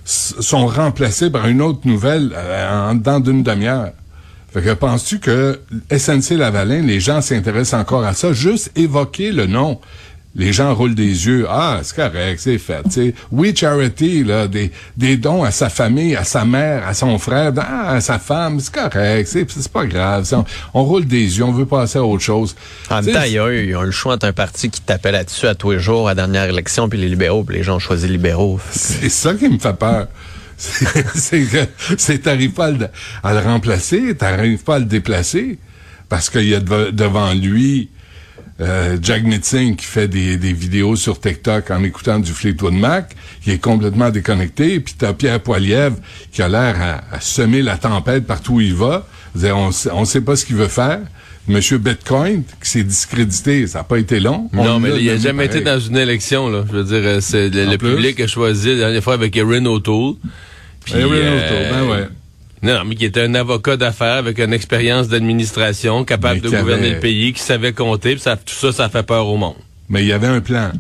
sont 0.06 0.68
remplacées 0.68 1.30
par 1.30 1.48
une 1.48 1.62
autre 1.62 1.82
nouvelle 1.86 2.32
euh, 2.36 2.90
en 2.92 2.96
dedans 2.96 3.20
d'une 3.20 3.42
demi-heure. 3.42 3.92
Fait 4.56 4.62
que 4.62 4.74
penses-tu 4.74 5.20
que 5.20 5.60
SNC 5.92 6.38
Lavalin, 6.38 6.80
les 6.82 7.02
gens 7.02 7.20
s'intéressent 7.20 7.78
encore 7.78 8.06
à 8.06 8.14
ça? 8.14 8.32
Juste 8.32 8.72
évoquer 8.78 9.34
le 9.34 9.48
nom. 9.48 9.82
Les 10.34 10.54
gens 10.54 10.74
roulent 10.74 10.96
des 10.96 11.28
yeux. 11.28 11.46
Ah, 11.50 11.82
c'est 11.84 11.98
correct, 11.98 12.40
c'est 12.40 12.58
fait. 12.58 12.82
tu 12.84 12.92
sais. 12.92 13.14
Oui, 13.34 13.54
charity, 13.54 14.24
là, 14.24 14.48
des, 14.48 14.72
des 14.96 15.18
dons 15.18 15.44
à 15.44 15.52
sa 15.52 15.68
famille, 15.68 16.16
à 16.16 16.24
sa 16.24 16.46
mère, 16.46 16.88
à 16.88 16.94
son 16.94 17.18
frère, 17.18 17.52
à 17.58 18.00
sa 18.00 18.18
femme, 18.18 18.62
c'est 18.62 18.74
correct, 18.74 19.28
c'est, 19.28 19.46
c'est 19.52 19.70
pas 19.70 19.86
grave. 19.86 20.26
On, 20.32 20.46
on 20.74 20.84
roule 20.86 21.06
des 21.06 21.38
yeux, 21.38 21.44
on 21.44 21.52
veut 21.52 21.66
passer 21.66 22.00
à 22.00 22.04
autre 22.06 22.24
chose. 22.24 22.56
En 22.90 23.02
même 23.02 23.14
temps, 23.14 23.24
il 23.26 23.34
y 23.34 23.40
a 23.40 23.50
eu, 23.50 23.68
ils 23.68 23.76
ont 23.76 23.82
le 23.82 23.92
choix 23.92 24.14
entre 24.14 24.26
un 24.26 24.34
parti 24.34 24.70
qui 24.70 24.80
tapait 24.80 25.12
là-dessus 25.12 25.48
à 25.48 25.56
tous 25.56 25.72
les 25.72 25.80
jours 25.80 26.08
à 26.08 26.12
la 26.12 26.16
dernière 26.16 26.46
élection, 26.46 26.88
puis 26.88 26.98
les 26.98 27.10
libéraux, 27.10 27.44
puis 27.44 27.58
les 27.58 27.64
gens 27.64 27.76
ont 27.76 27.80
choisi 27.80 28.08
les 28.08 28.14
libéraux. 28.14 28.58
C'est 28.72 29.10
ça 29.10 29.34
qui 29.34 29.50
me 29.50 29.60
fait 29.60 29.74
peur. 29.78 30.08
C'est 30.58 31.42
que 31.42 31.58
c'est 31.98 32.20
t'arrives 32.20 32.52
pas 32.52 32.68
à 32.68 32.72
le, 32.72 32.88
à 33.24 33.34
le 33.34 33.40
remplacer, 33.40 34.16
t'arrives 34.16 34.64
pas 34.64 34.76
à 34.76 34.80
le 34.80 34.86
déplacer, 34.86 35.60
parce 36.10 36.30
qu'il 36.30 36.48
y 36.48 36.56
a 36.56 36.60
devant 36.60 37.34
lui 37.34 37.90
euh, 38.62 38.98
Jack 39.02 39.24
Mitzing 39.24 39.76
qui 39.76 39.86
fait 39.86 40.08
des, 40.08 40.38
des 40.38 40.54
vidéos 40.54 40.96
sur 40.96 41.20
TikTok 41.20 41.72
en 41.72 41.84
écoutant 41.84 42.20
du 42.20 42.32
Fleetwood 42.32 42.74
Mac, 42.74 43.14
qui 43.44 43.52
est 43.52 43.58
complètement 43.58 44.10
déconnecté, 44.12 44.80
puis 44.80 44.94
t'as 44.98 45.12
Pierre 45.14 45.42
Poilievre 45.42 45.98
qui 46.32 46.42
a 46.42 46.48
l'air 46.48 46.76
à, 46.82 47.16
à 47.16 47.20
semer 47.20 47.62
la 47.62 47.78
tempête 47.78 48.26
partout 48.26 48.54
où 48.56 48.62
il 48.62 48.76
va. 48.76 49.08
On 49.44 49.72
on 49.92 50.06
sait 50.06 50.22
pas 50.22 50.38
ce 50.38 50.46
qu'il 50.46 50.56
veut 50.56 50.70
faire. 50.70 51.00
Monsieur 51.48 51.78
Bitcoin, 51.78 52.44
qui 52.64 52.70
s'est 52.70 52.84
discrédité, 52.84 53.68
ça 53.68 53.80
n'a 53.80 53.84
pas 53.84 54.00
été 54.00 54.20
long. 54.20 54.50
On 54.54 54.64
Non, 54.64 54.80
mais 54.80 54.90
il 55.00 55.10
a 55.10 55.14
nommé 55.14 55.20
jamais 55.20 55.46
été 55.46 55.62
dans 55.62 55.80
une 55.80 55.98
élection, 55.98 56.50
là. 56.50 56.64
Je 56.68 56.78
veux 56.78 56.84
dire, 56.84 57.02
euh, 57.04 57.20
c'est 57.22 57.50
le, 57.50 57.66
le 57.66 57.78
public 57.78 58.20
a 58.20 58.26
choisi 58.26 58.70
la 58.70 58.76
dernière 58.78 59.04
fois 59.04 59.14
avec 59.14 59.36
Erin 59.38 59.64
O'Toole. 59.68 60.16
Puis, 60.86 60.96
Erin 60.96 61.10
euh, 61.14 61.72
ben 61.72 61.90
ouais. 61.92 62.08
Non, 62.64 62.84
mais 62.86 62.96
qui 62.96 63.06
était 63.06 63.22
un 63.22 63.36
avocat 63.36 63.78
d'affaires 63.78 64.16
avec 64.16 64.40
une 64.40 64.54
expérience 64.54 65.08
d'administration, 65.08 66.04
capable 66.04 66.36
Mais 66.36 66.42
de 66.42 66.50
qui 66.50 66.56
gouverner 66.56 66.86
avait- 66.88 66.94
le 66.96 67.00
pays, 67.00 67.34
qui 67.34 67.42
savait 67.42 67.74
compter, 67.74 68.14
puis 68.14 68.22
ça, 68.22 68.38
tout 68.38 68.54
ça, 68.56 68.72
ça 68.72 68.90
fait 68.90 69.04
peur 69.04 69.28
au 69.28 69.38
monde. 69.38 69.56
Mais 69.90 70.02
il 70.02 70.08
y 70.08 70.14
avait 70.14 70.28
un 70.28 70.42
plan. 70.42 70.72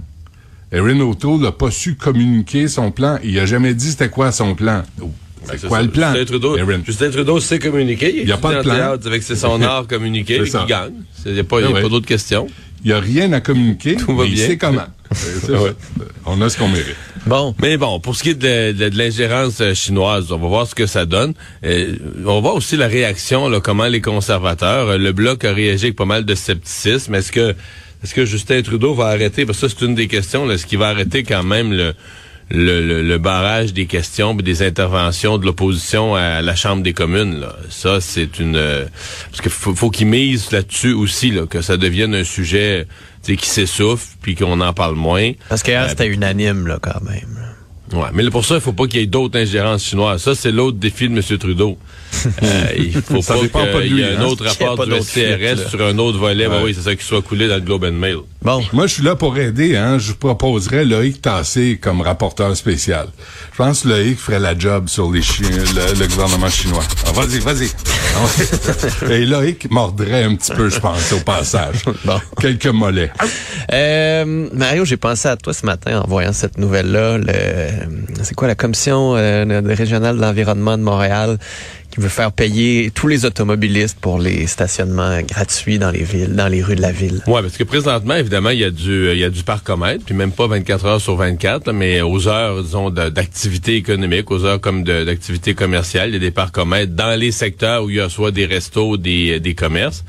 Erin 0.71 0.99
O'Toole 1.01 1.41
n'a 1.41 1.51
pas 1.51 1.69
su 1.71 1.95
communiquer 1.95 2.67
son 2.67 2.91
plan. 2.91 3.19
Il 3.23 3.37
a 3.39 3.45
jamais 3.45 3.73
dit 3.73 3.91
c'était 3.91 4.09
quoi 4.09 4.31
son 4.31 4.55
plan. 4.55 4.83
Oh, 5.01 5.11
C'est 5.43 5.61
Ben, 5.61 5.67
quoi 5.67 5.77
ça. 5.77 5.83
le 5.83 5.89
plan? 5.91 6.09
Justin 6.15 6.25
Trudeau? 6.25 6.57
Justin 6.85 7.09
Trudeau 7.11 7.39
sait 7.39 7.59
communiquer. 7.59 8.21
Il 8.21 8.27
y 8.27 8.31
a 8.31 8.37
pas 8.37 8.55
de 8.55 8.61
plan. 8.61 8.97
avec 9.05 9.21
c'est 9.21 9.35
son 9.35 9.61
art 9.61 9.85
communiquer, 9.85 10.39
C'est 10.43 10.51
ça. 10.51 10.65
il 10.65 10.69
gagne. 10.69 10.93
Il 11.27 11.33
n'y 11.33 11.39
a 11.39 11.43
pas, 11.43 11.57
ouais. 11.57 11.81
pas 11.83 11.87
d'autres 11.89 12.07
questions. 12.07 12.47
Il 12.85 12.89
n'y 12.89 12.93
a 12.93 12.99
rien 12.99 13.33
à 13.33 13.41
communiquer, 13.41 13.95
Tout 13.95 14.15
va 14.15 14.25
il 14.25 14.35
bien. 14.35 14.45
sait 14.47 14.57
comment. 14.57 14.85
On 16.25 16.39
a 16.41 16.49
ce 16.49 16.57
qu'on 16.57 16.67
mérite. 16.67 16.95
Bon, 17.25 17.55
Mais 17.61 17.77
bon, 17.77 17.99
pour 17.99 18.15
ce 18.15 18.21
qui 18.23 18.29
est 18.29 18.33
de, 18.35 18.71
de- 18.77 18.89
de 18.89 18.97
l'ingérence 18.97 19.59
euh, 19.61 19.73
chinoise, 19.73 20.31
on 20.31 20.37
va 20.37 20.47
voir 20.47 20.67
ce 20.67 20.75
que 20.75 20.85
ça 20.85 21.05
donne. 21.05 21.33
Euh, 21.63 21.95
on 22.25 22.35
va 22.35 22.39
voir 22.41 22.55
aussi 22.55 22.77
la 22.77 22.87
réaction, 22.87 23.49
là, 23.49 23.59
comment 23.59 23.85
les 23.87 24.01
conservateurs, 24.01 24.89
euh, 24.89 24.97
le 24.99 25.11
bloc 25.11 25.43
a 25.45 25.51
réagi 25.53 25.85
avec 25.85 25.95
pas 25.95 26.05
mal 26.05 26.25
de 26.25 26.35
scepticisme. 26.35 27.15
Est-ce 27.15 27.31
que 27.31 27.55
est-ce 28.03 28.13
que 28.13 28.25
Justin 28.25 28.61
Trudeau 28.61 28.93
va 28.93 29.05
arrêter, 29.07 29.47
parce 29.47 29.59
que 29.59 29.67
ça 29.67 29.75
c'est 29.79 29.85
une 29.85 29.95
des 29.95 30.07
questions, 30.07 30.49
est-ce 30.51 30.67
qu'il 30.67 30.77
va 30.77 30.89
arrêter 30.89 31.23
quand 31.23 31.41
même 31.43 31.73
le, 31.73 31.95
le, 32.49 32.79
le- 32.85 33.01
le 33.01 33.17
barrage 33.17 33.73
des 33.73 33.85
questions 33.87 34.37
et 34.37 34.43
des 34.43 34.61
interventions 34.61 35.37
de 35.37 35.45
l'opposition 35.45 36.15
à 36.15 36.41
la 36.41 36.55
Chambre 36.55 36.83
des 36.83 36.93
communes? 36.93 37.39
Là? 37.39 37.55
Ça, 37.69 38.01
c'est 38.01 38.39
une... 38.39 38.55
euh, 38.55 38.85
parce 39.31 39.41
qu'il 39.41 39.51
faut, 39.51 39.73
faut 39.75 39.89
qu'il 39.89 40.07
mise 40.07 40.51
là-dessus 40.51 40.93
aussi, 40.93 41.31
là, 41.31 41.45
que 41.47 41.61
ça 41.61 41.77
devienne 41.77 42.13
un 42.13 42.23
sujet 42.23 42.87
tu 43.23 43.31
sais, 43.33 43.37
qui 43.37 43.49
s'essouffle, 43.49 44.05
puis 44.21 44.35
qu'on 44.35 44.61
en 44.61 44.73
parle 44.73 44.95
moins. 44.95 45.31
parce 45.49 45.63
que 45.63 45.71
hier, 45.71 45.83
Euh, 45.85 45.89
c'était 45.89 46.07
unanime, 46.07 46.67
là, 46.67 46.77
quand 46.81 47.01
même. 47.01 47.39
Ouais, 47.93 48.09
mais 48.13 48.27
pour 48.31 48.43
ça, 48.45 48.55
il 48.55 48.61
faut 48.61 48.73
pas 48.73 48.87
qu'il 48.87 48.99
y 48.99 49.03
ait 49.03 49.07
d'autres 49.07 49.37
ingérences 49.39 49.85
chinoises. 49.85 50.21
Ça, 50.23 50.33
c'est 50.35 50.51
l'autre 50.51 50.77
défi 50.77 51.07
de 51.07 51.15
M. 51.15 51.37
Trudeau. 51.37 51.77
euh, 52.43 52.65
il 52.77 52.91
faut 52.93 53.21
Ça 53.21 53.35
pas 53.35 53.41
dépend 53.41 53.65
pas 53.65 53.73
de 53.79 53.81
qu'il 53.87 53.97
y 53.97 54.01
ait 54.01 54.15
un 54.15 54.21
hein. 54.21 54.25
autre 54.25 54.43
rapport 54.59 54.85
du 54.87 54.93
SCRS 55.01 55.69
sur 55.69 55.81
un 55.83 55.97
autre 55.99 56.17
volet. 56.17 56.47
Ben 56.47 56.57
Ouais. 56.57 56.61
oui, 56.65 56.73
c'est 56.75 56.81
ça 56.81 56.95
qui 56.95 57.03
soit 57.05 57.21
coulé 57.21 57.47
dans 57.47 57.55
le 57.55 57.61
Globe 57.61 57.83
and 57.85 57.91
Mail. 57.93 58.17
Bon, 58.45 58.63
Moi, 58.73 58.85
je 58.85 58.93
suis 58.93 59.03
là 59.03 59.15
pour 59.15 59.35
aider. 59.39 59.75
Hein. 59.75 59.97
Je 59.97 60.13
proposerais 60.13 60.85
Loïc 60.85 61.19
Tassé 61.19 61.79
comme 61.81 62.01
rapporteur 62.01 62.55
spécial. 62.55 63.07
Je 63.51 63.57
pense 63.57 63.81
que 63.81 63.87
Loïc 63.87 64.19
ferait 64.19 64.39
la 64.39 64.55
job 64.57 64.87
sur 64.87 65.11
les 65.11 65.23
Chi- 65.23 65.41
le, 65.41 65.99
le 65.99 66.07
gouvernement 66.07 66.49
chinois. 66.49 66.83
Ah, 67.07 67.11
vas-y, 67.13 67.39
vas-y. 67.39 69.11
Et 69.11 69.25
Loïc 69.25 69.71
mordrait 69.71 70.23
un 70.25 70.35
petit 70.35 70.51
peu, 70.51 70.69
je 70.69 70.79
pense, 70.79 71.11
au 71.13 71.19
passage. 71.21 71.77
Bon. 72.05 72.19
Quelques 72.39 72.67
mollets. 72.67 73.11
Euh, 73.73 74.47
Mario, 74.53 74.85
j'ai 74.85 74.97
pensé 74.97 75.27
à 75.27 75.37
toi 75.37 75.51
ce 75.53 75.65
matin 75.65 76.01
en 76.01 76.07
voyant 76.07 76.31
cette 76.33 76.59
nouvelle-là. 76.59 77.17
Le- 77.17 78.13
C'est 78.21 78.35
quoi 78.35 78.47
la 78.47 78.53
commission 78.55 79.15
euh, 79.15 79.61
régionale 79.65 80.17
de 80.17 80.21
l'environnement 80.21 80.77
de 80.77 80.83
Montréal 80.83 81.39
qui 81.95 82.01
veut 82.01 82.09
faire 82.09 82.33
payer 82.33 82.91
tous 82.93 83.07
les 83.07 83.25
automobilistes 83.25 83.97
pour 84.01 84.19
les 84.19 84.47
stationnements 84.47 85.21
gratuits 85.21 85.79
dans 85.79 85.91
les 85.91 86.03
villes, 86.03 86.35
dans 86.35 86.49
les 86.49 86.61
rues 86.61 86.75
de 86.75 86.81
la 86.81 86.91
ville. 86.91 87.21
Ouais, 87.25 87.41
parce 87.41 87.55
que 87.55 87.63
présentement, 87.63 88.15
évidemment, 88.15 88.49
il 88.49 88.59
y 88.59 88.65
a 88.65 88.69
du, 88.69 89.11
il 89.13 89.17
y 89.17 89.23
a 89.23 89.29
du 89.29 89.43
parcomètre, 89.43 90.03
puis 90.03 90.13
même 90.13 90.33
pas 90.33 90.45
24 90.47 90.85
heures 90.85 91.01
sur 91.01 91.15
24, 91.15 91.67
là, 91.67 91.73
mais 91.73 92.01
aux 92.01 92.27
heures, 92.27 92.61
disons, 92.61 92.89
d'activité 92.89 93.75
économique, 93.75 94.29
aux 94.29 94.43
heures 94.43 94.59
comme 94.59 94.83
d'activité 94.83 95.53
commerciale, 95.53 96.09
il 96.09 96.13
y 96.13 96.17
a 96.17 96.19
des 96.19 96.31
parcomètres 96.31 96.93
dans 96.93 97.17
les 97.17 97.31
secteurs 97.31 97.85
où 97.85 97.89
il 97.89 97.95
y 97.95 98.01
a 98.01 98.09
soit 98.09 98.31
des 98.31 98.45
restos, 98.45 98.97
des, 98.97 99.39
des 99.39 99.55
commerces, 99.55 100.03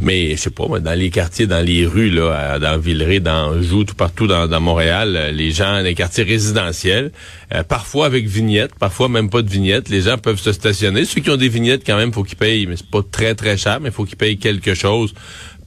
mais 0.00 0.32
je 0.32 0.40
sais 0.40 0.50
pas, 0.50 0.66
dans 0.80 0.98
les 0.98 1.10
quartiers, 1.10 1.46
dans 1.46 1.64
les 1.64 1.86
rues, 1.86 2.10
là, 2.10 2.58
dans 2.58 2.78
Villeray, 2.78 3.20
dans 3.20 3.52
Anjou, 3.52 3.84
tout 3.84 3.94
partout 3.94 4.26
dans, 4.26 4.48
dans 4.48 4.60
Montréal, 4.60 5.14
euh, 5.14 5.30
les 5.30 5.52
gens, 5.52 5.78
les 5.78 5.94
quartiers 5.94 6.24
résidentiels, 6.24 7.12
euh, 7.54 7.62
parfois 7.62 8.06
avec 8.06 8.26
vignettes, 8.26 8.74
parfois 8.74 9.08
même 9.08 9.30
pas 9.30 9.42
de 9.42 9.48
vignettes, 9.48 9.88
les 9.88 10.02
gens 10.02 10.18
peuvent 10.18 10.40
se 10.40 10.50
stationner. 10.50 11.04
Ont 11.30 11.36
des 11.36 11.48
vignettes, 11.48 11.82
quand 11.86 11.96
même, 11.96 12.12
faut 12.12 12.22
qu'ils 12.24 12.36
payent, 12.38 12.66
mais 12.66 12.76
c'est 12.76 12.90
pas 12.90 13.02
très 13.02 13.34
très 13.34 13.56
cher, 13.56 13.78
mais 13.80 13.90
faut 13.90 14.04
qu'ils 14.04 14.16
payent 14.16 14.38
quelque 14.38 14.74
chose 14.74 15.12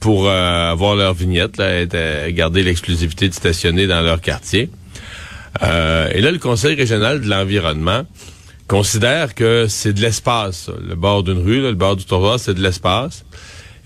pour 0.00 0.28
euh, 0.28 0.70
avoir 0.72 0.94
leur 0.96 1.14
vignette, 1.14 1.56
là, 1.58 1.68
être, 1.80 1.94
euh, 1.94 2.30
garder 2.32 2.62
l'exclusivité 2.62 3.28
de 3.28 3.34
stationner 3.34 3.86
dans 3.86 4.00
leur 4.02 4.20
quartier. 4.20 4.68
Euh, 5.62 6.08
et 6.12 6.20
là, 6.20 6.30
le 6.30 6.38
Conseil 6.38 6.74
régional 6.74 7.20
de 7.20 7.28
l'environnement 7.28 8.02
considère 8.68 9.34
que 9.34 9.66
c'est 9.68 9.92
de 9.92 10.00
l'espace. 10.00 10.70
Le 10.88 10.94
bord 10.94 11.22
d'une 11.22 11.38
rue, 11.38 11.60
là, 11.60 11.68
le 11.68 11.76
bord 11.76 11.96
du 11.96 12.04
trottoir, 12.04 12.38
c'est 12.40 12.54
de 12.54 12.62
l'espace. 12.62 13.24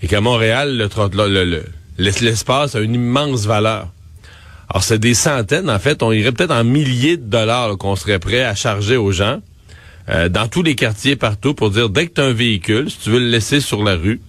Et 0.01 0.07
qu'à 0.07 0.21
Montréal, 0.21 0.77
le 0.77 0.87
trottoir, 0.87 1.27
le- 1.27 1.43
le- 1.43 1.65
l'espace 1.97 2.75
a 2.75 2.79
une 2.79 2.93
immense 2.95 3.45
valeur. 3.45 3.89
Alors, 4.69 4.83
c'est 4.83 4.99
des 4.99 5.13
centaines. 5.13 5.69
En 5.69 5.79
fait, 5.79 6.03
on 6.03 6.11
irait 6.11 6.31
peut-être 6.31 6.51
en 6.53 6.63
milliers 6.63 7.17
de 7.17 7.23
dollars 7.29 7.77
qu'on 7.77 7.95
serait 7.95 8.19
prêt 8.19 8.43
à 8.43 8.53
charger 8.55 8.97
aux 8.97 9.11
gens 9.11 9.39
euh, 10.09 10.29
dans 10.29 10.47
tous 10.47 10.63
les 10.63 10.75
quartiers 10.75 11.15
partout 11.15 11.53
pour 11.53 11.69
dire 11.71 11.89
dès 11.89 12.07
que 12.07 12.13
tu 12.15 12.21
as 12.21 12.25
un 12.25 12.33
véhicule, 12.33 12.89
si 12.89 12.97
tu 12.99 13.09
veux 13.09 13.19
le 13.19 13.29
laisser 13.29 13.59
sur 13.59 13.83
la 13.83 13.95
rue, 13.95 14.21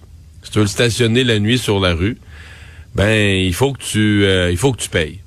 si 0.43 0.51
tu 0.51 0.57
veux 0.59 0.63
le 0.65 0.69
stationner 0.69 1.23
la 1.23 1.39
nuit 1.39 1.57
sur 1.57 1.79
la 1.79 1.93
rue, 1.93 2.17
ben 2.95 3.39
il 3.45 3.53
faut 3.53 3.73
que 3.73 3.81
tu 3.83 4.25
euh, 4.25 4.51
il 4.51 4.57
faut 4.57 4.71
que 4.73 4.81
tu 4.81 4.89
payes. 4.89 5.19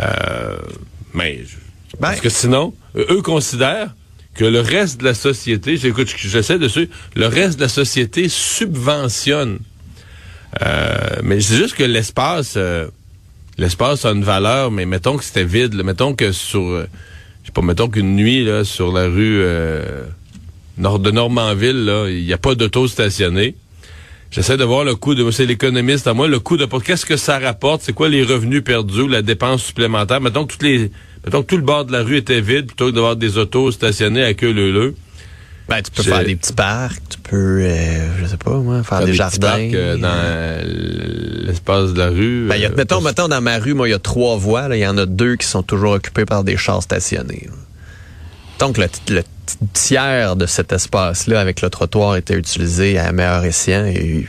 Euh, 0.00 0.56
mais 1.14 1.40
je- 1.44 1.56
Ben- 2.00 2.08
parce 2.08 2.20
que 2.20 2.28
sinon, 2.30 2.74
eux 2.96 3.20
considèrent 3.22 3.94
que 4.34 4.44
le 4.46 4.60
reste 4.60 5.00
de 5.00 5.04
la 5.04 5.12
société, 5.14 5.76
j'écoute, 5.76 6.08
j'essaie 6.16 6.58
de 6.58 6.66
suivre, 6.68 6.90
le 7.14 7.26
reste 7.26 7.56
de 7.58 7.62
la 7.64 7.68
société 7.68 8.28
subventionne. 8.30 9.58
Euh, 10.62 10.96
mais 11.22 11.40
c'est 11.40 11.56
juste 11.56 11.74
que 11.74 11.82
l'espace, 11.84 12.54
euh, 12.56 12.88
l'espace 13.58 14.04
a 14.06 14.10
une 14.12 14.24
valeur, 14.24 14.70
mais 14.70 14.86
mettons 14.86 15.16
que 15.18 15.24
c'était 15.24 15.44
vide, 15.44 15.74
là, 15.74 15.82
mettons 15.82 16.14
que 16.14 16.32
sur, 16.32 16.62
euh, 16.62 16.86
je 17.42 17.48
sais 17.48 17.52
pas, 17.52 17.62
mettons 17.62 17.88
qu'une 17.88 18.16
nuit 18.16 18.44
là 18.44 18.64
sur 18.64 18.92
la 18.92 19.04
rue 19.04 19.40
euh, 19.40 20.04
nord 20.78 20.98
de 20.98 21.10
Normandville, 21.10 21.84
là, 21.84 22.08
il 22.08 22.24
n'y 22.24 22.32
a 22.32 22.38
pas 22.38 22.54
d'auto 22.54 22.86
stationné. 22.86 23.56
J'essaie 24.30 24.56
de 24.56 24.64
voir 24.64 24.84
le 24.84 24.94
coût 24.94 25.14
de, 25.14 25.30
c'est 25.30 25.44
l'économiste 25.44 26.06
à 26.06 26.14
moi, 26.14 26.26
le 26.26 26.40
coût 26.40 26.56
de, 26.56 26.64
qu'est-ce 26.64 27.04
que 27.04 27.18
ça 27.18 27.38
rapporte, 27.38 27.82
c'est 27.82 27.92
quoi 27.92 28.08
les 28.08 28.22
revenus 28.22 28.64
perdus, 28.64 29.06
la 29.06 29.20
dépense 29.20 29.62
supplémentaire. 29.62 30.22
Mettons 30.22 30.46
que 30.46 30.54
tout 30.56 31.56
le 31.56 31.62
bord 31.62 31.84
de 31.84 31.92
la 31.92 32.02
rue 32.02 32.16
était 32.16 32.40
vide 32.40 32.66
plutôt 32.68 32.86
que 32.86 32.92
d'avoir 32.92 33.16
des 33.16 33.36
autos 33.36 33.72
stationnées 33.72 34.24
à 34.24 34.32
queue 34.32 34.52
leu. 34.52 34.94
Ben, 35.68 35.80
tu 35.82 35.90
peux 35.90 36.02
Je- 36.02 36.10
faire 36.10 36.24
des 36.24 36.36
petits 36.36 36.52
parcs, 36.52 37.00
tu 37.08 37.18
peux, 37.20 37.60
euh, 37.62 38.18
je 38.20 38.26
sais 38.26 38.36
pas, 38.36 38.50
moi, 38.58 38.82
faire, 38.82 38.98
Faire 38.98 39.06
des, 39.06 39.14
jardins. 39.14 39.38
parcs, 39.48 39.74
euh, 39.74 39.96
dans 39.96 40.08
euh, 40.12 40.62
l'espace 41.46 41.92
de 41.92 41.98
la 41.98 42.08
rue. 42.08 42.46
Ben, 42.48 42.56
y 42.56 42.64
a, 42.66 42.68
euh, 42.70 42.74
mettons, 42.76 43.00
mettons, 43.00 43.28
dans 43.28 43.40
ma 43.40 43.58
rue, 43.58 43.72
moi, 43.74 43.88
il 43.88 43.92
y 43.92 43.94
a 43.94 43.98
trois 43.98 44.36
voies. 44.36 44.68
là. 44.68 44.76
Il 44.76 44.80
y 44.80 44.86
en 44.86 44.98
a 44.98 45.06
deux 45.06 45.36
qui 45.36 45.46
sont 45.46 45.62
toujours 45.62 45.92
occupées 45.92 46.24
par 46.26 46.44
des 46.44 46.56
chars 46.56 46.82
stationnés. 46.82 47.44
là. 47.46 47.52
Donc, 48.58 48.76
le, 48.78 48.86
le 49.08 49.22
tiers 49.72 50.36
de 50.36 50.46
cet 50.46 50.72
espace-là 50.72 51.40
avec 51.40 51.62
le 51.62 51.70
trottoir 51.70 52.16
était 52.16 52.34
utilisé 52.34 52.98
à 52.98 53.10
meilleur 53.12 53.44
escient. 53.44 53.84
Et, 53.86 54.26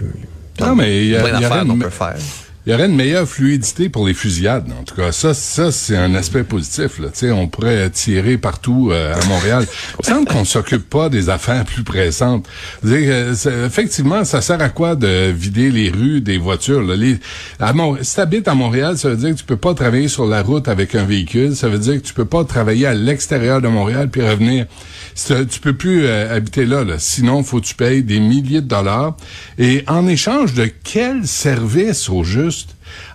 Non, 0.59 0.75
mais 0.75 1.03
il 1.03 1.09
y 1.09 1.15
a- 1.15 1.21
plein 1.23 1.39
d'affaires 1.39 1.65
qu'on 1.65 1.77
peut 1.79 1.89
faire. 1.89 2.15
Il 2.65 2.71
y 2.71 2.75
aurait 2.75 2.85
une 2.85 2.95
meilleure 2.95 3.27
fluidité 3.27 3.89
pour 3.89 4.07
les 4.07 4.13
fusillades. 4.13 4.71
En 4.79 4.83
tout 4.83 4.95
cas, 4.95 5.11
ça, 5.11 5.33
ça 5.33 5.69
c'est 5.69 5.97
un 5.97 6.15
aspect 6.15 6.43
positif. 6.43 6.97
Là. 6.97 7.09
On 7.33 7.49
pourrait 7.49 7.89
tirer 7.89 8.37
partout 8.37 8.89
euh, 8.89 9.13
à 9.13 9.25
Montréal. 9.25 9.65
Il 9.67 10.09
me 10.09 10.15
semble 10.15 10.27
qu'on 10.29 10.45
s'occupe 10.45 10.89
pas 10.89 11.09
des 11.09 11.29
affaires 11.29 11.65
plus 11.65 11.83
pressantes. 11.83 12.47
Dire, 12.81 12.99
euh, 13.01 13.65
effectivement, 13.67 14.23
ça 14.23 14.39
sert 14.39 14.61
à 14.61 14.69
quoi 14.69 14.95
de 14.95 15.29
vider 15.29 15.71
les 15.71 15.89
rues 15.89 16.21
des 16.21 16.37
voitures? 16.37 16.81
Là? 16.83 16.95
Les, 16.95 17.19
à 17.59 17.73
si 18.01 18.15
tu 18.15 18.21
habites 18.21 18.47
à 18.47 18.55
Montréal, 18.55 18.97
ça 18.97 19.09
veut 19.09 19.17
dire 19.17 19.31
que 19.31 19.39
tu 19.39 19.45
peux 19.45 19.57
pas 19.57 19.73
travailler 19.73 20.07
sur 20.07 20.25
la 20.25 20.41
route 20.41 20.69
avec 20.69 20.95
un 20.95 21.03
véhicule. 21.03 21.57
Ça 21.57 21.67
veut 21.67 21.79
dire 21.79 21.95
que 21.95 22.07
tu 22.07 22.13
peux 22.13 22.23
pas 22.23 22.45
travailler 22.45 22.87
à 22.87 22.93
l'extérieur 22.93 23.59
de 23.59 23.67
Montréal 23.67 24.07
puis 24.09 24.21
revenir. 24.21 24.67
Tu 25.15 25.59
peux 25.59 25.73
plus 25.73 26.05
euh, 26.05 26.33
habiter 26.33 26.65
là, 26.65 26.85
là. 26.85 26.95
Sinon, 26.97 27.43
faut 27.43 27.59
que 27.59 27.65
tu 27.65 27.75
payes 27.75 28.03
des 28.03 28.21
milliers 28.21 28.61
de 28.61 28.67
dollars. 28.67 29.17
Et 29.57 29.83
en 29.87 30.07
échange 30.07 30.53
de 30.53 30.71
quel 30.83 31.27
service 31.27 32.07
au 32.09 32.23
juste? 32.23 32.52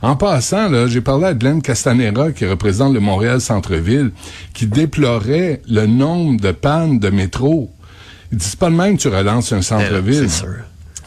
En 0.02 0.16
passant, 0.16 0.68
là, 0.68 0.86
j'ai 0.86 1.00
parlé 1.00 1.26
à 1.26 1.34
Glenn 1.34 1.62
Castanera, 1.62 2.32
qui 2.32 2.46
représente 2.46 2.94
le 2.94 3.00
Montréal 3.00 3.40
Centre-Ville, 3.40 4.12
qui 4.52 4.66
déplorait 4.66 5.62
le 5.68 5.86
nombre 5.86 6.40
de 6.40 6.52
pannes 6.52 6.98
de 6.98 7.10
métro. 7.10 7.70
Il 8.32 8.38
dit, 8.38 8.44
c'est 8.44 8.58
pas 8.58 8.70
le 8.70 8.76
même 8.76 8.96
que 8.96 9.02
tu 9.02 9.08
relances 9.08 9.52
un 9.52 9.62
centre-ville. 9.62 10.28
C'est 10.28 10.44
sûr. 10.44 10.54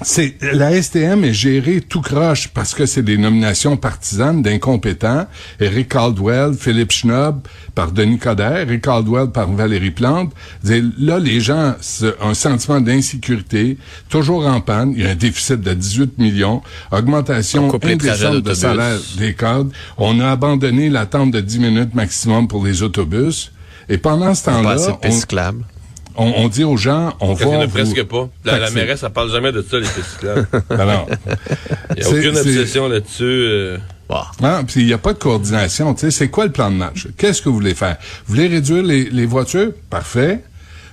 C'est 0.04 0.36
la 0.42 0.82
STM 0.82 1.24
est 1.24 1.34
gérée 1.34 1.80
tout 1.80 2.02
croche 2.02 2.48
parce 2.48 2.74
que 2.74 2.86
c'est 2.86 3.04
des 3.04 3.18
nominations 3.18 3.78
partisanes 3.78 4.42
d'incompétents. 4.42 5.28
Eric 5.60 5.90
Caldwell, 5.90 6.54
Philippe 6.54 6.92
Schnob 6.92 7.42
par 7.76 7.92
Denis 7.92 8.18
Coderre, 8.18 8.58
Eric 8.58 8.82
Caldwell 8.82 9.28
par 9.30 9.52
Valérie 9.52 9.92
Plante. 9.92 10.34
Là, 10.64 11.20
les 11.20 11.40
gens 11.40 11.76
ont 12.22 12.30
un 12.30 12.34
sentiment 12.34 12.82
d'insécurité, 12.82 13.78
toujours 14.10 14.48
en 14.48 14.60
panne. 14.60 14.94
Il 14.96 15.04
y 15.04 15.08
a 15.08 15.12
un 15.12 15.16
déficit 15.16 15.62
de 15.62 15.74
18 15.74 16.18
millions, 16.18 16.62
augmentation 16.92 17.72
indécente 17.84 18.42
de 18.44 18.54
salaire 18.54 19.00
des 19.18 19.36
cadres. 19.36 19.70
On 19.98 20.20
a 20.20 20.32
abandonné 20.32 20.90
l'attente 20.90 21.32
de 21.32 21.42
10 21.42 21.60
minutes 21.60 21.96
maximum 21.96 22.48
pour 22.48 22.66
les 22.66 22.82
autobus. 22.82 23.52
Et 23.88 23.98
pendant 23.98 24.34
ce 24.34 24.46
temps-là, 24.46 24.78
on. 25.04 25.71
On- 26.16 26.34
on 26.38 26.48
dit 26.48 26.64
aux 26.64 26.78
gens, 26.78 27.14
on 27.20 27.36
Il 27.36 27.42
y 27.42 27.46
en 27.46 27.58
va 27.60 27.64
a 27.64 27.68
presque 27.68 28.04
pas. 28.04 28.30
La, 28.46 28.60
la 28.60 28.72
mairesse, 28.72 29.04
elle 29.04 29.10
parle 29.12 29.32
jamais 29.32 29.52
de 29.52 29.62
ça, 29.62 29.78
les 29.78 29.88
pistes 29.88 30.12
cyclables. 30.14 30.48
Alors, 30.70 31.08
Il 31.90 31.96
n'y 31.98 32.02
a 32.02 32.06
C'est- 32.06 32.18
aucune 32.20 32.38
obsession 32.38 32.88
là-dessus. 32.88 33.24
euh. 33.24 33.78
Bon. 34.10 34.18
Ah, 34.44 34.62
puis 34.68 34.82
il 34.82 34.88
n'y 34.88 34.94
a 34.94 34.98
pas 34.98 35.14
de 35.14 35.20
coordination. 35.20 35.94
Tu 35.94 36.02
sais, 36.02 36.12
c'est 36.12 36.28
quoi 36.30 36.46
le 36.46 36.52
plan 36.52 36.70
de 36.70 36.76
match? 36.76 37.08
Qu'est-ce 37.18 37.42
que 37.42 37.48
vous 37.50 37.56
voulez 37.56 37.74
faire? 37.76 37.96
Vous 38.26 38.36
voulez 38.36 38.48
réduire 38.48 38.84
les, 38.84 39.06
les 39.10 39.26
voitures? 39.26 39.72
Parfait. 39.90 40.44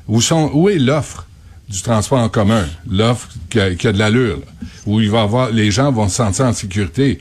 Où, 0.07 0.21
sont, 0.21 0.51
où 0.55 0.69
est 0.69 0.79
l'offre 0.79 1.27
du 1.69 1.83
transport 1.83 2.19
en 2.21 2.29
commun? 2.29 2.65
L'offre 2.89 3.29
qui 3.51 3.59
a, 3.61 3.75
qui 3.75 3.89
a 3.89 3.93
de 3.93 3.99
l'allure, 3.99 4.37
là, 4.37 4.67
où 4.87 5.01
il 5.01 5.11
va 5.11 5.23
avoir, 5.23 5.51
les 5.51 5.71
gens 5.73 5.91
vont 5.91 6.09
se 6.09 6.15
sentir 6.17 6.45
en 6.47 6.53
sécurité. 6.53 7.19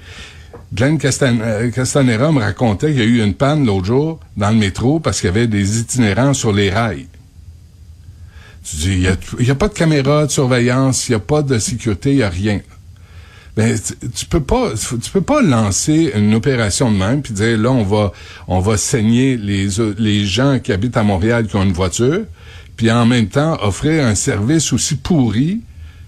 Glenn 0.73 0.97
Castan- 0.99 1.39
euh, 1.41 1.71
Castanera 1.71 2.31
me 2.31 2.41
racontait 2.41 2.87
qu'il 2.91 2.99
y 2.99 3.01
a 3.01 3.05
eu 3.05 3.23
une 3.23 3.33
panne 3.33 3.65
l'autre 3.65 3.85
jour 3.85 4.19
dans 4.35 4.49
le 4.51 4.57
métro 4.57 4.99
parce 4.99 5.19
qu'il 5.21 5.27
y 5.27 5.29
avait 5.31 5.47
des 5.47 5.79
itinérants 5.79 6.33
sur 6.33 6.51
les 6.53 6.69
rails. 6.69 7.07
Tu 8.69 8.75
dis, 8.75 8.93
il 8.93 8.99
n'y 8.99 9.49
a, 9.49 9.53
a 9.53 9.55
pas 9.55 9.69
de 9.69 9.73
caméra 9.73 10.25
de 10.25 10.31
surveillance, 10.31 11.07
il 11.07 11.11
n'y 11.11 11.15
a 11.15 11.19
pas 11.19 11.41
de 11.41 11.57
sécurité, 11.57 12.11
il 12.11 12.17
n'y 12.17 12.23
a 12.23 12.29
rien. 12.29 12.59
Ben, 13.55 13.79
tu, 13.79 14.09
tu 14.09 14.25
peux 14.25 14.41
pas, 14.41 14.73
tu 14.75 15.09
peux 15.11 15.21
pas 15.21 15.41
lancer 15.41 16.11
une 16.15 16.35
opération 16.35 16.91
de 16.91 16.97
même 16.97 17.23
puis 17.23 17.33
dire 17.33 17.57
là 17.57 17.71
on 17.71 17.83
va, 17.83 18.11
on 18.47 18.59
va 18.59 18.77
saigner 18.77 19.35
les 19.35 19.67
les 19.97 20.25
gens 20.27 20.59
qui 20.59 20.71
habitent 20.71 20.95
à 20.95 21.01
Montréal 21.01 21.47
qui 21.47 21.55
ont 21.55 21.63
une 21.63 21.73
voiture, 21.73 22.25
puis 22.75 22.91
en 22.91 23.07
même 23.07 23.29
temps 23.29 23.57
offrir 23.63 24.05
un 24.05 24.13
service 24.13 24.71
aussi 24.73 24.95
pourri 24.95 25.61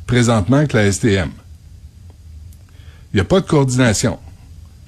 présentement 0.05 0.67
que 0.67 0.77
la 0.77 0.91
STM. 0.91 1.31
Il 3.13 3.15
n'y 3.15 3.21
a 3.21 3.25
pas 3.25 3.39
de 3.39 3.47
coordination. 3.47 4.19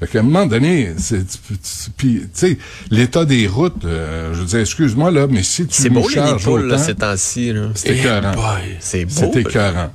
Fait 0.01 0.07
qu'à 0.07 0.19
un 0.19 0.23
moment 0.23 0.47
donné, 0.47 0.93
c'est, 0.97 1.19
tu- 1.27 1.37
tu- 1.57 1.91
puis, 1.95 2.21
tu 2.21 2.27
sais, 2.33 2.57
l'état 2.89 3.23
des 3.23 3.45
routes, 3.47 3.85
euh, 3.85 4.33
je 4.33 4.39
veux 4.39 4.45
dire, 4.45 4.59
excuse-moi, 4.61 5.11
là, 5.11 5.27
mais 5.29 5.43
si 5.43 5.67
tu 5.67 5.75
C'est 5.79 5.89
nous 5.89 6.01
beau, 6.01 6.09
les 6.09 6.15
charges 6.15 6.43
poules, 6.43 6.65
là, 6.67 6.73
autant, 6.75 6.83
ces 6.83 6.95
temps-ci. 6.95 7.53
là. 7.53 7.67
c'est 7.75 7.89
écœurant. 7.97 8.33
C'est 8.79 9.05
beau. 9.05 9.11
C'est 9.15 9.35
écœurant. 9.39 9.91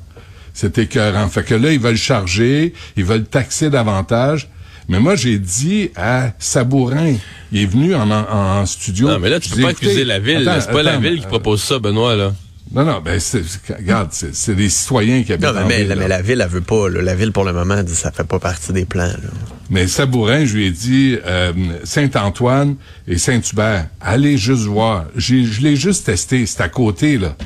C'est 0.54 0.78
écœurant. 0.78 1.28
Fait 1.28 1.42
que 1.42 1.54
là, 1.56 1.72
ils 1.72 1.80
veulent 1.80 1.96
charger, 1.96 2.72
ils 2.96 3.04
veulent 3.04 3.24
taxer 3.24 3.68
davantage. 3.68 4.48
Mais 4.88 5.00
moi, 5.00 5.16
j'ai 5.16 5.40
dit 5.40 5.90
à 5.96 6.30
Sabourin, 6.38 7.14
il 7.50 7.62
est 7.62 7.66
venu 7.66 7.92
en, 7.96 8.08
en, 8.08 8.24
en 8.60 8.64
studio. 8.66 9.08
Non, 9.08 9.18
mais 9.18 9.28
là, 9.28 9.40
tu 9.40 9.50
peux 9.50 9.56
dis, 9.56 9.62
pas 9.62 9.70
accuser 9.70 10.04
la 10.04 10.20
ville. 10.20 10.48
C'est 10.60 10.70
pas 10.70 10.84
la 10.84 10.98
ville 10.98 11.18
qui 11.20 11.26
propose 11.26 11.60
ça, 11.64 11.80
Benoît, 11.80 12.14
là. 12.14 12.32
Non, 12.72 12.84
non, 12.84 13.00
ben, 13.04 13.18
c'est, 13.18 13.42
regarde, 13.76 14.10
c'est, 14.12 14.54
des 14.54 14.68
citoyens 14.68 15.22
qui 15.24 15.32
habitent 15.32 15.46
Non, 15.46 15.52
mais, 15.54 15.60
en 15.62 15.66
mais, 15.66 15.78
ville, 15.78 15.88
la- 15.88 15.94
là. 15.96 16.00
mais 16.02 16.08
la 16.08 16.22
ville, 16.22 16.40
elle 16.40 16.48
veut 16.48 16.60
pas. 16.60 16.88
là. 16.88 17.02
La 17.02 17.14
ville, 17.16 17.32
pour 17.32 17.44
le 17.44 17.52
moment, 17.52 17.82
dit 17.82 17.94
ça 17.94 18.12
fait 18.12 18.24
pas 18.26 18.38
partie 18.38 18.72
des 18.72 18.84
plans. 18.84 19.04
là. 19.06 19.55
Mais 19.70 19.88
Sabourin, 19.88 20.44
je 20.44 20.56
lui 20.56 20.66
ai 20.66 20.70
dit, 20.70 21.18
euh, 21.26 21.52
Saint-Antoine 21.84 22.76
et 23.08 23.18
Saint-Hubert, 23.18 23.88
allez 24.00 24.38
juste 24.38 24.64
voir. 24.64 25.06
Je 25.16 25.60
l'ai 25.60 25.76
juste 25.76 26.06
testé, 26.06 26.46
c'est 26.46 26.60
à 26.60 26.68
côté, 26.68 27.18
là. 27.18 27.36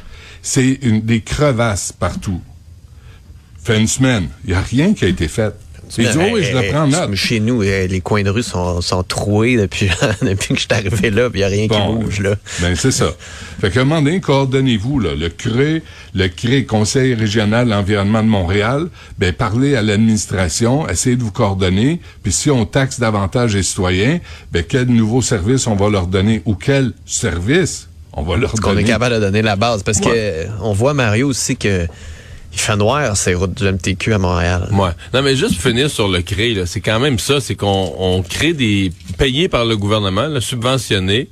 C'est 0.43 0.79
des 0.83 1.21
crevasses 1.21 1.93
partout. 1.93 2.41
Fait 3.63 3.79
une 3.79 3.87
semaine, 3.87 4.29
il 4.45 4.51
n'y 4.51 4.57
a 4.57 4.61
rien 4.61 4.95
qui 4.95 5.05
a 5.05 5.09
été 5.09 5.29
fait. 5.29 5.55
Il 5.99 6.09
dit, 6.09 6.19
oui, 6.33 6.43
je 6.45 6.53
le 6.57 6.65
Eh, 6.65 6.69
prends 6.71 6.83
en 6.83 6.89
eh, 6.89 6.93
note. 6.93 7.15
Chez 7.15 7.41
nous, 7.41 7.63
eh, 7.63 7.89
les 7.89 8.01
coins 8.01 8.23
de 8.23 8.31
rue 8.31 8.43
sont, 8.43 8.81
sont 8.81 9.03
troués 9.03 9.57
depuis, 9.57 9.91
depuis 10.23 10.55
que 10.55 10.61
je 10.61 10.61
suis 10.61 10.69
arrivé 10.71 11.11
là, 11.11 11.29
puis 11.31 11.41
il 11.41 11.43
n'y 11.43 11.45
a 11.45 11.49
rien 11.49 11.67
Bon, 11.67 11.99
qui 11.99 12.05
bouge. 12.05 12.21
là. 12.21 12.35
Ben, 12.61 12.75
c'est 12.77 12.91
ça. 12.91 13.11
Fait 13.61 13.71
qu'à 13.71 13.81
un 13.81 13.85
moment 13.85 14.01
donné, 14.03 14.21
coordonnez-vous, 14.21 15.01
là. 15.01 15.11
Le 15.15 15.29
CRE, 15.29 15.83
le 16.15 16.29
CRE, 16.29 16.67
Conseil 16.67 17.15
régional 17.15 17.67
de 17.67 17.71
l'environnement 17.71 18.23
de 18.23 18.29
Montréal, 18.29 18.89
ben, 19.19 19.33
parlez 19.33 19.75
à 19.77 19.83
l'administration, 19.83 20.89
essayez 20.89 21.17
de 21.17 21.23
vous 21.23 21.33
coordonner, 21.33 22.01
puis 22.23 22.33
si 22.33 22.51
on 22.51 22.65
taxe 22.67 23.01
davantage 23.01 23.55
les 23.57 23.63
citoyens, 23.63 24.21
ben, 24.53 24.63
quel 24.67 24.87
nouveau 24.87 25.23
service 25.23 25.67
on 25.67 25.75
va 25.77 25.89
leur 25.89 26.07
donner, 26.07 26.43
ou 26.45 26.55
quel 26.55 26.93
service 27.07 27.89
on 28.13 28.23
va 28.23 28.37
leur 28.37 28.53
Est-ce 28.53 28.61
qu'on 28.61 28.71
est 28.73 28.75
donner? 28.77 28.87
capable 28.87 29.15
de 29.17 29.21
donner 29.21 29.43
la 29.43 29.57
base? 29.57 29.83
Parce 29.83 30.01
que 30.01 30.47
on 30.63 30.73
voit, 30.73 30.95
Mario, 30.95 31.29
aussi 31.29 31.57
que 31.57 31.87
il 32.53 32.59
fait 32.59 32.77
noir 32.77 33.17
ces 33.17 33.35
routes 33.35 33.55
du 33.55 33.65
MTQ 33.65 34.15
à 34.15 34.19
Montréal. 34.19 34.69
Ouais. 34.73 34.91
Non, 35.15 35.23
mais 35.23 35.37
juste 35.37 35.61
finir 35.61 35.91
sur 35.91 36.09
le 36.09 36.23
CRE, 36.23 36.59
là, 36.59 36.67
c'est 36.67 36.81
quand 36.81 36.99
même 36.99 37.19
ça, 37.19 37.41
c'est 37.41 37.55
qu'on 37.55 37.95
on 37.99 38.23
crée 38.23 38.53
des 38.53 38.93
payés 39.19 39.49
par 39.49 39.65
le 39.65 39.77
gouvernement, 39.77 40.27
là, 40.27 40.41
subventionnés, 40.41 41.29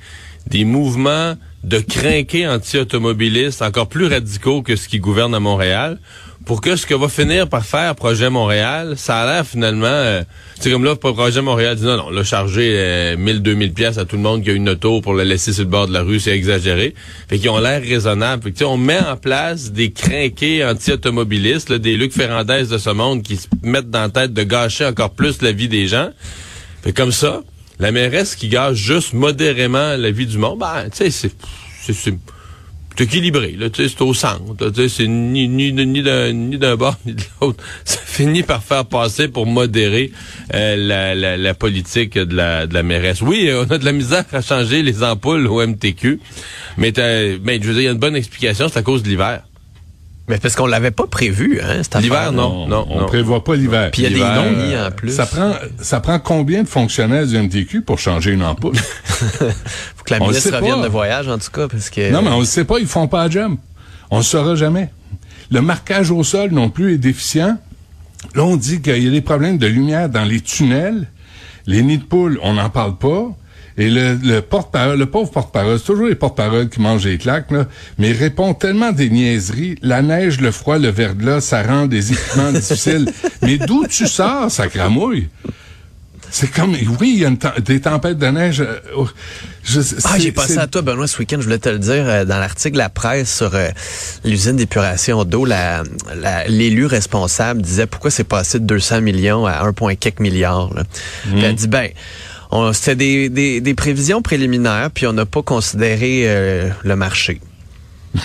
des 0.46 0.64
mouvements 0.64 1.34
de 1.64 1.80
crinqués 1.80 2.46
anti-automobilistes 2.46 3.62
encore 3.62 3.88
plus 3.88 4.06
radicaux 4.06 4.62
que 4.62 4.76
ce 4.76 4.88
qui 4.88 5.00
gouverne 5.00 5.34
à 5.34 5.40
Montréal, 5.40 5.98
pour 6.48 6.62
que 6.62 6.76
ce 6.76 6.86
que 6.86 6.94
va 6.94 7.10
finir 7.10 7.46
par 7.46 7.62
faire 7.62 7.94
Projet 7.94 8.30
Montréal, 8.30 8.94
ça 8.96 9.20
a 9.20 9.26
l'air 9.26 9.46
finalement, 9.46 9.86
euh, 9.86 10.22
c'est 10.58 10.70
comme 10.70 10.82
là, 10.82 10.96
Projet 10.96 11.42
Montréal 11.42 11.76
dit 11.76 11.84
non, 11.84 11.98
non, 11.98 12.08
là, 12.08 12.24
charger 12.24 12.70
euh, 12.72 13.16
1000, 13.18 13.42
2000 13.42 13.74
pièces 13.74 13.98
à 13.98 14.06
tout 14.06 14.16
le 14.16 14.22
monde 14.22 14.42
qui 14.42 14.48
a 14.48 14.54
une 14.54 14.70
auto 14.70 15.02
pour 15.02 15.12
le 15.12 15.24
laisser 15.24 15.52
sur 15.52 15.64
le 15.64 15.68
bord 15.68 15.88
de 15.88 15.92
la 15.92 16.00
rue, 16.00 16.18
c'est 16.18 16.34
exagéré. 16.34 16.94
Fait 17.28 17.38
qu'ils 17.38 17.50
ont 17.50 17.58
l'air 17.58 17.82
raisonnables. 17.82 18.42
Fait 18.42 18.52
que, 18.52 18.64
on 18.64 18.78
met 18.78 18.98
en 18.98 19.18
place 19.18 19.72
des 19.72 19.90
crinqués 19.90 20.64
anti-automobilistes, 20.64 21.70
des 21.70 21.98
Luc 21.98 22.14
Ferrandez 22.14 22.64
de 22.64 22.78
ce 22.78 22.90
monde 22.90 23.22
qui 23.22 23.36
se 23.36 23.46
mettent 23.62 23.90
dans 23.90 24.00
la 24.00 24.08
tête 24.08 24.32
de 24.32 24.42
gâcher 24.42 24.86
encore 24.86 25.10
plus 25.10 25.42
la 25.42 25.52
vie 25.52 25.68
des 25.68 25.86
gens. 25.86 26.08
Fait 26.82 26.94
comme 26.94 27.12
ça, 27.12 27.42
la 27.78 27.92
mairesse 27.92 28.36
qui 28.36 28.48
gâche 28.48 28.78
juste 28.78 29.12
modérément 29.12 29.96
la 29.98 30.10
vie 30.10 30.26
du 30.26 30.38
monde, 30.38 30.60
ben, 30.60 30.88
tu 30.90 31.10
sais, 31.10 31.30
c'est, 31.92 32.14
c'est, 32.98 33.04
équilibré, 33.04 33.54
là, 33.56 33.68
c'est 33.72 34.00
au 34.02 34.12
centre, 34.12 34.72
c'est 34.88 35.06
ni, 35.06 35.48
ni, 35.48 35.72
ni 35.72 36.02
d'un, 36.02 36.32
ni 36.32 36.58
d'un 36.58 36.74
bord, 36.74 36.96
ni 37.06 37.14
de 37.14 37.22
l'autre. 37.40 37.62
Ça 37.84 38.00
finit 38.04 38.42
par 38.42 38.62
faire 38.62 38.84
passer 38.84 39.28
pour 39.28 39.46
modérer 39.46 40.10
euh, 40.54 40.76
la, 40.76 41.14
la, 41.14 41.36
la 41.36 41.54
politique 41.54 42.18
de 42.18 42.34
la, 42.34 42.66
de 42.66 42.74
la 42.74 42.82
mairesse. 42.82 43.22
Oui, 43.22 43.50
on 43.54 43.70
a 43.72 43.78
de 43.78 43.84
la 43.84 43.92
misère 43.92 44.24
à 44.32 44.42
changer 44.42 44.82
les 44.82 45.04
ampoules 45.04 45.46
au 45.46 45.64
MTQ, 45.64 46.18
mais, 46.76 46.92
mais 47.44 47.60
je 47.62 47.68
veux 47.68 47.74
dire, 47.74 47.82
il 47.82 47.84
y 47.84 47.88
a 47.88 47.92
une 47.92 47.98
bonne 47.98 48.16
explication, 48.16 48.68
c'est 48.68 48.78
à 48.78 48.82
cause 48.82 49.02
de 49.02 49.08
l'hiver. 49.08 49.42
Mais 50.28 50.38
parce 50.38 50.54
qu'on 50.56 50.66
l'avait 50.66 50.90
pas 50.90 51.06
prévu, 51.06 51.60
hein, 51.62 51.82
cette 51.82 52.00
L'hiver, 52.02 52.32
non, 52.32 52.66
non, 52.68 52.86
on 52.90 53.00
non. 53.00 53.06
prévoit 53.06 53.42
pas 53.42 53.56
l'hiver. 53.56 53.90
Puis 53.90 54.02
il 54.02 54.04
y 54.04 54.06
a 54.06 54.10
des 54.34 54.40
non-lits 54.40 54.74
Euh, 54.74 54.88
en 54.88 54.90
plus. 54.90 55.10
Ça 55.12 55.24
prend, 55.26 55.52
ça 55.80 56.00
prend 56.00 56.18
combien 56.18 56.62
de 56.62 56.68
fonctionnaires 56.68 57.26
du 57.26 57.38
MTQ 57.38 57.80
pour 57.82 57.98
changer 57.98 58.32
une 58.32 58.42
ampoule? 58.42 58.76
Faut 59.06 60.04
que 60.04 60.14
la 60.14 60.20
On 60.20 60.26
ministre 60.26 60.50
sait 60.50 60.56
revienne 60.56 60.76
pas. 60.76 60.82
de 60.82 60.88
voyage, 60.88 61.28
en 61.28 61.38
tout 61.38 61.50
cas, 61.50 61.66
parce 61.68 61.88
que... 61.90 62.12
Non, 62.12 62.22
mais 62.22 62.28
on 62.30 62.40
ne 62.40 62.44
sait 62.44 62.64
pas, 62.64 62.78
ils 62.78 62.86
font 62.86 63.08
pas 63.08 63.24
la 63.24 63.30
job. 63.30 63.56
On 64.10 64.18
ne 64.18 64.22
saura 64.22 64.54
jamais. 64.54 64.90
Le 65.50 65.60
marquage 65.62 66.10
au 66.10 66.22
sol 66.22 66.50
non 66.50 66.68
plus 66.68 66.94
est 66.94 66.98
déficient. 66.98 67.56
Là, 68.34 68.44
on 68.44 68.56
dit 68.56 68.82
qu'il 68.82 69.02
y 69.02 69.08
a 69.08 69.10
des 69.10 69.20
problèmes 69.22 69.56
de 69.58 69.66
lumière 69.66 70.08
dans 70.10 70.24
les 70.24 70.40
tunnels. 70.40 71.08
Les 71.66 71.82
nids 71.82 71.98
de 71.98 72.04
poules, 72.04 72.38
on 72.42 72.54
n'en 72.54 72.68
parle 72.70 72.96
pas. 72.98 73.28
Et 73.78 73.88
le, 73.90 74.14
le 74.22 74.40
porte-parole, 74.42 74.98
le 74.98 75.06
pauvre 75.06 75.30
porte-parole, 75.30 75.78
c'est 75.78 75.84
toujours 75.86 76.08
les 76.08 76.14
porte-paroles 76.16 76.68
qui 76.68 76.80
mangent 76.80 77.04
les 77.06 77.16
claques, 77.16 77.50
là, 77.52 77.66
mais 77.96 78.10
il 78.10 78.16
répond 78.16 78.52
tellement 78.52 78.90
des 78.92 79.08
niaiseries. 79.08 79.76
La 79.82 80.02
neige, 80.02 80.40
le 80.40 80.50
froid, 80.50 80.78
le 80.78 80.88
verglas, 80.88 81.40
ça 81.42 81.62
rend 81.62 81.86
des 81.86 82.12
équipements 82.12 82.50
difficiles. 82.52 83.10
Mais 83.42 83.56
d'où 83.58 83.86
tu 83.86 84.06
sors, 84.08 84.50
ça 84.50 84.66
cramouille? 84.66 85.28
C'est 86.30 86.50
comme, 86.50 86.76
oui, 87.00 87.12
il 87.14 87.20
y 87.20 87.24
a 87.24 87.28
une 87.28 87.38
des 87.64 87.80
tempêtes 87.80 88.18
de 88.18 88.26
neige. 88.26 88.60
euh, 88.60 88.78
oh, 88.94 89.08
je- 89.64 89.80
Ah, 90.04 90.18
j'ai 90.18 90.30
pensé 90.30 90.54
c'est- 90.54 90.58
à 90.58 90.66
toi, 90.66 90.82
Benoît, 90.82 91.06
ce 91.06 91.16
week-end, 91.18 91.36
je 91.38 91.44
voulais 91.44 91.58
te 91.58 91.70
le 91.70 91.78
dire, 91.78 92.04
euh, 92.06 92.24
dans 92.26 92.38
l'article 92.38 92.74
de 92.74 92.78
la 92.78 92.90
presse 92.90 93.34
sur 93.34 93.54
euh, 93.54 93.68
l'usine 94.26 94.56
d'épuration 94.56 95.24
d'eau, 95.24 95.46
l'élu 96.48 96.84
responsable 96.84 97.62
disait 97.62 97.86
pourquoi 97.86 98.10
c'est 98.10 98.24
passé 98.24 98.58
de 98.58 98.64
200 98.66 99.00
millions 99.00 99.46
à 99.46 99.62
1, 99.64 99.94
quelques 99.94 100.20
milliards. 100.20 100.74
Là. 100.74 100.82
Puis 101.30 101.42
Elle 101.42 101.54
dit, 101.54 101.68
ben, 101.68 101.88
c'était 102.72 102.96
des, 102.96 103.28
des, 103.28 103.60
des 103.60 103.74
prévisions 103.74 104.22
préliminaires, 104.22 104.90
puis 104.92 105.06
on 105.06 105.12
n'a 105.12 105.26
pas 105.26 105.42
considéré 105.42 106.22
euh, 106.26 106.68
le 106.82 106.96
marché. 106.96 107.40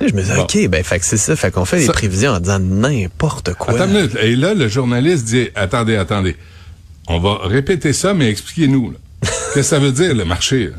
je 0.00 0.14
me 0.14 0.22
disais, 0.22 0.34
Bon. 0.36 0.42
OK, 0.42 0.68
ben, 0.68 0.82
fait 0.84 0.98
que 0.98 1.04
c'est 1.04 1.16
ça, 1.16 1.36
fait 1.36 1.50
qu'on 1.50 1.64
fait 1.64 1.80
des 1.80 1.86
prévisions 1.88 2.32
en 2.32 2.40
disant 2.40 2.58
n'importe 2.58 3.54
quoi. 3.54 3.74
Attends 3.74 3.86
une 3.86 3.92
minute. 3.94 4.16
Et 4.22 4.36
là, 4.36 4.54
le 4.54 4.68
journaliste 4.68 5.24
dit, 5.26 5.48
attendez, 5.54 5.96
attendez. 5.96 6.36
On 7.08 7.18
va 7.18 7.38
répéter 7.42 7.92
ça, 7.92 8.14
mais 8.14 8.28
expliquez-nous. 8.30 8.94
Qu'est-ce 9.22 9.54
que 9.54 9.62
ça 9.62 9.78
veut 9.78 9.92
dire, 9.92 10.14
le 10.14 10.24
marché? 10.24 10.66
là? 10.68 10.76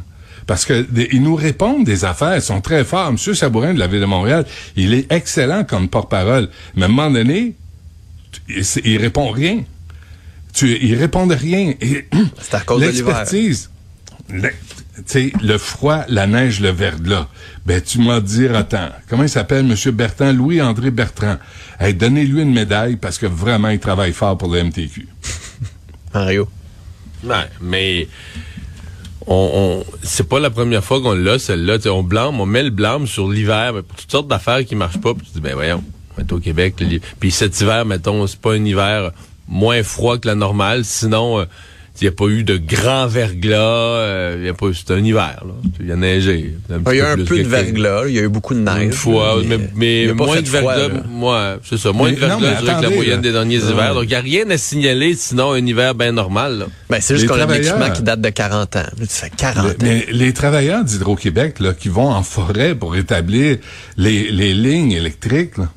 Parce 0.47 0.65
que 0.65 0.81
des- 0.81 1.09
ils 1.11 1.21
nous 1.21 1.35
répondent 1.35 1.83
des 1.85 2.03
affaires, 2.03 2.35
ils 2.35 2.41
sont 2.41 2.61
très 2.61 2.83
forts. 2.83 3.11
Monsieur 3.11 3.33
Sabourin 3.33 3.73
de 3.73 3.79
la 3.79 3.87
Ville 3.87 4.01
de 4.01 4.05
Montréal, 4.05 4.45
il 4.75 4.93
est 4.93 5.11
excellent 5.11 5.63
comme 5.63 5.87
porte-parole. 5.87 6.49
Mais 6.75 6.83
à 6.83 6.85
un 6.85 6.89
moment 6.89 7.11
donné, 7.11 7.53
il, 8.49 8.63
il 8.85 8.97
répond 8.97 9.29
rien. 9.29 9.63
Tu, 10.61 10.77
il 10.79 10.93
répond 10.93 11.25
de 11.25 11.33
rien. 11.33 11.73
C'est 12.39 12.53
à 12.53 12.59
cause 12.59 12.81
de 12.81 12.85
l'hiver. 12.85 13.07
l'expertise, 13.07 13.71
le- 15.41 15.57
froid, 15.57 16.03
la 16.07 16.27
neige, 16.27 16.59
le 16.59 16.69
verglas. 16.69 17.27
Ben, 17.65 17.81
tu 17.81 17.97
m'as 17.97 18.19
dit, 18.19 18.45
attends, 18.45 18.89
comment 19.09 19.23
il 19.23 19.29
s'appelle, 19.29 19.65
Monsieur 19.65 19.89
Bertrand, 19.89 20.31
Louis-André 20.31 20.91
Bertrand. 20.91 21.37
Hey, 21.79 21.95
donnez-lui 21.95 22.43
une 22.43 22.53
médaille 22.53 22.97
parce 22.97 23.17
que 23.17 23.25
vraiment, 23.25 23.69
il 23.69 23.79
travaille 23.79 24.13
fort 24.13 24.37
pour 24.37 24.53
le 24.53 24.63
MTQ. 24.65 25.07
Mario. 26.13 26.47
Ouais, 27.23 27.49
mais 27.59 28.07
on, 29.25 29.83
on 29.83 29.85
c'est 30.03 30.29
pas 30.29 30.39
la 30.39 30.51
première 30.51 30.83
fois 30.83 31.01
qu'on 31.01 31.15
l'a, 31.15 31.39
celle-là. 31.39 31.77
On 31.87 32.03
blâme, 32.03 32.39
on 32.39 32.45
met 32.45 32.61
le 32.61 32.69
blâme 32.69 33.07
sur 33.07 33.27
l'hiver, 33.31 33.73
mais 33.73 33.81
pour 33.81 33.97
toutes 33.97 34.11
sortes 34.11 34.27
d'affaires 34.27 34.63
qui 34.63 34.75
marchent 34.75 35.01
pas. 35.01 35.15
Puis 35.15 35.25
tu 35.25 35.33
dis, 35.33 35.41
ben 35.41 35.55
voyons, 35.55 35.83
on 36.19 36.21
est 36.21 36.31
au 36.31 36.37
Québec. 36.37 36.75
Puis 37.19 37.31
cet 37.31 37.59
hiver, 37.59 37.83
mettons, 37.83 38.27
c'est 38.27 38.39
pas 38.39 38.53
un 38.53 38.63
hiver 38.63 39.11
moins 39.51 39.83
froid 39.83 40.17
que 40.17 40.27
la 40.27 40.35
normale. 40.35 40.83
Sinon, 40.85 41.39
euh, 41.41 41.45
il 41.99 42.05
n'y 42.05 42.07
a 42.07 42.13
pas 42.13 42.25
eu 42.27 42.43
de 42.43 42.57
grand 42.57 43.05
verglas. 43.05 43.57
euh, 43.59 44.37
il 44.39 44.45
y 44.45 44.49
a 44.49 44.53
pas, 44.53 44.67
c'est 44.73 44.91
un 44.93 45.03
hiver. 45.03 45.43
Là. 45.45 45.53
Il 45.83 45.91
a 45.91 45.95
neigé. 45.97 46.55
Il 46.69 46.95
y 46.95 47.01
a 47.01 47.11
un 47.11 47.15
petit 47.15 47.25
peu 47.25 47.37
de 47.43 47.47
verglas, 47.47 48.03
il 48.07 48.15
y 48.15 48.19
a 48.19 48.23
eu 48.23 48.29
beaucoup 48.29 48.53
de 48.55 48.61
neige. 48.61 48.81
Une 48.85 48.91
fois, 48.93 49.35
mais, 49.45 49.59
mais 49.75 50.13
moins 50.13 50.41
de 50.41 50.47
verglas, 50.49 50.87
moi, 51.09 51.57
c'est 51.63 51.77
ça, 51.77 51.91
moins 51.91 52.09
Mais 52.09 52.15
de 52.15 52.19
verglas 52.21 52.55
je 52.61 52.65
que 52.65 52.81
la 52.81 52.89
moyenne 52.89 53.15
là. 53.15 53.21
des 53.21 53.31
derniers 53.33 53.57
hivers. 53.57 53.93
Donc, 53.93 54.05
il 54.05 54.09
n'y 54.09 54.15
a 54.15 54.21
rien 54.21 54.49
à 54.49 54.57
signaler, 54.57 55.13
sinon 55.15 55.51
un 55.51 55.63
hiver 55.65 55.93
bien 55.93 56.13
normal. 56.13 56.59
Là. 56.59 56.65
Ben, 56.89 56.99
c'est 57.01 57.15
juste 57.15 57.23
Les 57.23 57.27
qu'on 57.27 57.35
a 57.35 57.45
l'équipement 57.45 57.71
travailleurs- 57.75 57.93
qui 57.97 58.03
date 58.03 58.21
de 58.21 58.29
40 58.29 58.75
ans. 58.77 58.79
Là, 58.79 58.89
tu 59.01 59.07
fais 59.07 59.29
40 59.29 59.65
ans. 59.65 59.73
Mais 59.81 60.05
les 60.11 60.33
travailleurs 60.33 60.83
d'Hydro-Québec, 60.85 61.59
là, 61.59 61.73
qui 61.73 61.89
vont 61.89 62.09
en 62.09 62.23
forêt 62.23 62.73
pour 62.73 62.95
établir 62.95 63.57
les, 63.97 64.31
les 64.31 64.53
lignes 64.53 64.93
électriques, 64.93 65.57
là, 65.57 65.69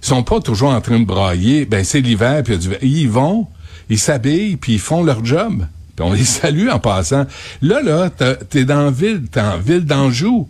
sont 0.00 0.22
pas 0.22 0.40
toujours 0.40 0.70
en 0.70 0.80
train 0.80 1.00
de 1.00 1.04
brailler. 1.04 1.64
Ben, 1.64 1.84
c'est 1.84 2.00
l'hiver, 2.00 2.42
puis. 2.44 2.58
Ils 2.82 2.98
y 2.98 3.06
vont, 3.06 3.46
ils 3.90 3.98
s'habillent, 3.98 4.56
puis 4.56 4.74
ils 4.74 4.80
font 4.80 5.02
leur 5.02 5.24
job. 5.24 5.66
Puis 5.96 6.06
on 6.06 6.12
les 6.12 6.24
salue 6.40 6.68
en 6.68 6.78
passant. 6.78 7.26
Là, 7.62 7.82
là, 7.82 8.10
t'es 8.10 8.64
dans 8.64 8.84
la 8.84 8.90
ville, 8.90 9.22
t'es 9.30 9.40
en 9.40 9.58
ville 9.58 9.84
d'Anjou. 9.84 10.48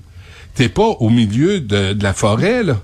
T'es 0.55 0.69
pas 0.69 0.83
au 1.01 1.09
milieu 1.09 1.61
de, 1.61 1.93
de 1.93 2.03
la 2.03 2.13
forêt, 2.13 2.63
là. 2.63 2.77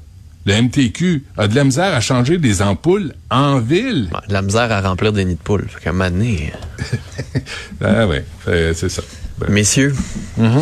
Le 0.46 0.60
MTQ 0.60 1.24
a 1.38 1.48
de 1.48 1.54
la 1.54 1.64
misère 1.64 1.94
à 1.94 2.00
changer 2.00 2.36
des 2.36 2.60
ampoules 2.60 3.14
en 3.30 3.60
ville. 3.60 4.10
De 4.28 4.32
la 4.34 4.42
misère 4.42 4.70
à 4.70 4.82
remplir 4.82 5.12
des 5.14 5.24
nids 5.24 5.36
de 5.36 5.38
poules. 5.40 5.66
Fait 5.68 5.80
qu'à 5.84 5.92
moment 5.92 6.10
donné, 6.10 6.52
Ah 7.82 8.06
ouais, 8.06 8.24
fait- 8.44 8.74
c'est 8.74 8.88
ça. 8.90 9.02
Ben, 9.38 9.48
Messieurs, 9.50 9.94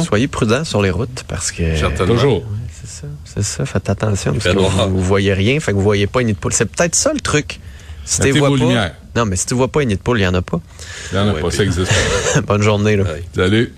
soyez 0.04 0.28
prudents 0.28 0.64
sur 0.64 0.82
les 0.82 0.90
routes 0.90 1.24
parce 1.28 1.50
que. 1.52 1.76
Certainement. 1.76 2.14
toujours. 2.14 2.44
C'est 3.34 3.42
ça. 3.42 3.64
Faites 3.66 3.88
attention 3.88 4.32
parce 4.32 4.44
fait 4.44 4.50
que 4.54 4.58
noir. 4.58 4.88
vous, 4.88 4.98
vous 4.98 5.02
voyez 5.04 5.32
rien, 5.32 5.58
fait 5.60 5.72
que 5.72 5.76
vous 5.76 5.82
voyez 5.82 6.06
pas 6.06 6.20
un 6.20 6.24
nid 6.24 6.32
de 6.32 6.38
poule. 6.38 6.52
C'est 6.52 6.66
peut-être 6.66 6.94
ça 6.94 7.12
le 7.12 7.20
truc. 7.20 7.60
Si 8.04 8.20
tu 8.20 8.30
vois 8.32 8.48
vos 8.48 8.56
pas, 8.56 8.64
lumières. 8.64 8.94
non, 9.14 9.24
mais 9.26 9.36
si 9.36 9.46
tu 9.46 9.54
vois 9.54 9.68
pas 9.68 9.80
un 9.80 9.84
nid 9.84 9.94
de 9.94 10.00
poule, 10.00 10.18
il 10.20 10.24
y 10.24 10.26
en 10.26 10.34
a 10.34 10.42
pas. 10.42 10.60
Il 11.12 11.16
y 11.16 11.18
en 11.18 11.28
a 11.28 11.32
Ouais, 11.32 11.40
pas, 11.40 11.48
puis- 11.48 11.56
ça 11.56 11.62
existe 11.64 11.92
pas. 12.34 12.40
Bonne 12.46 12.62
journée 12.62 12.96
là. 12.96 13.04
Salut. 13.34 13.72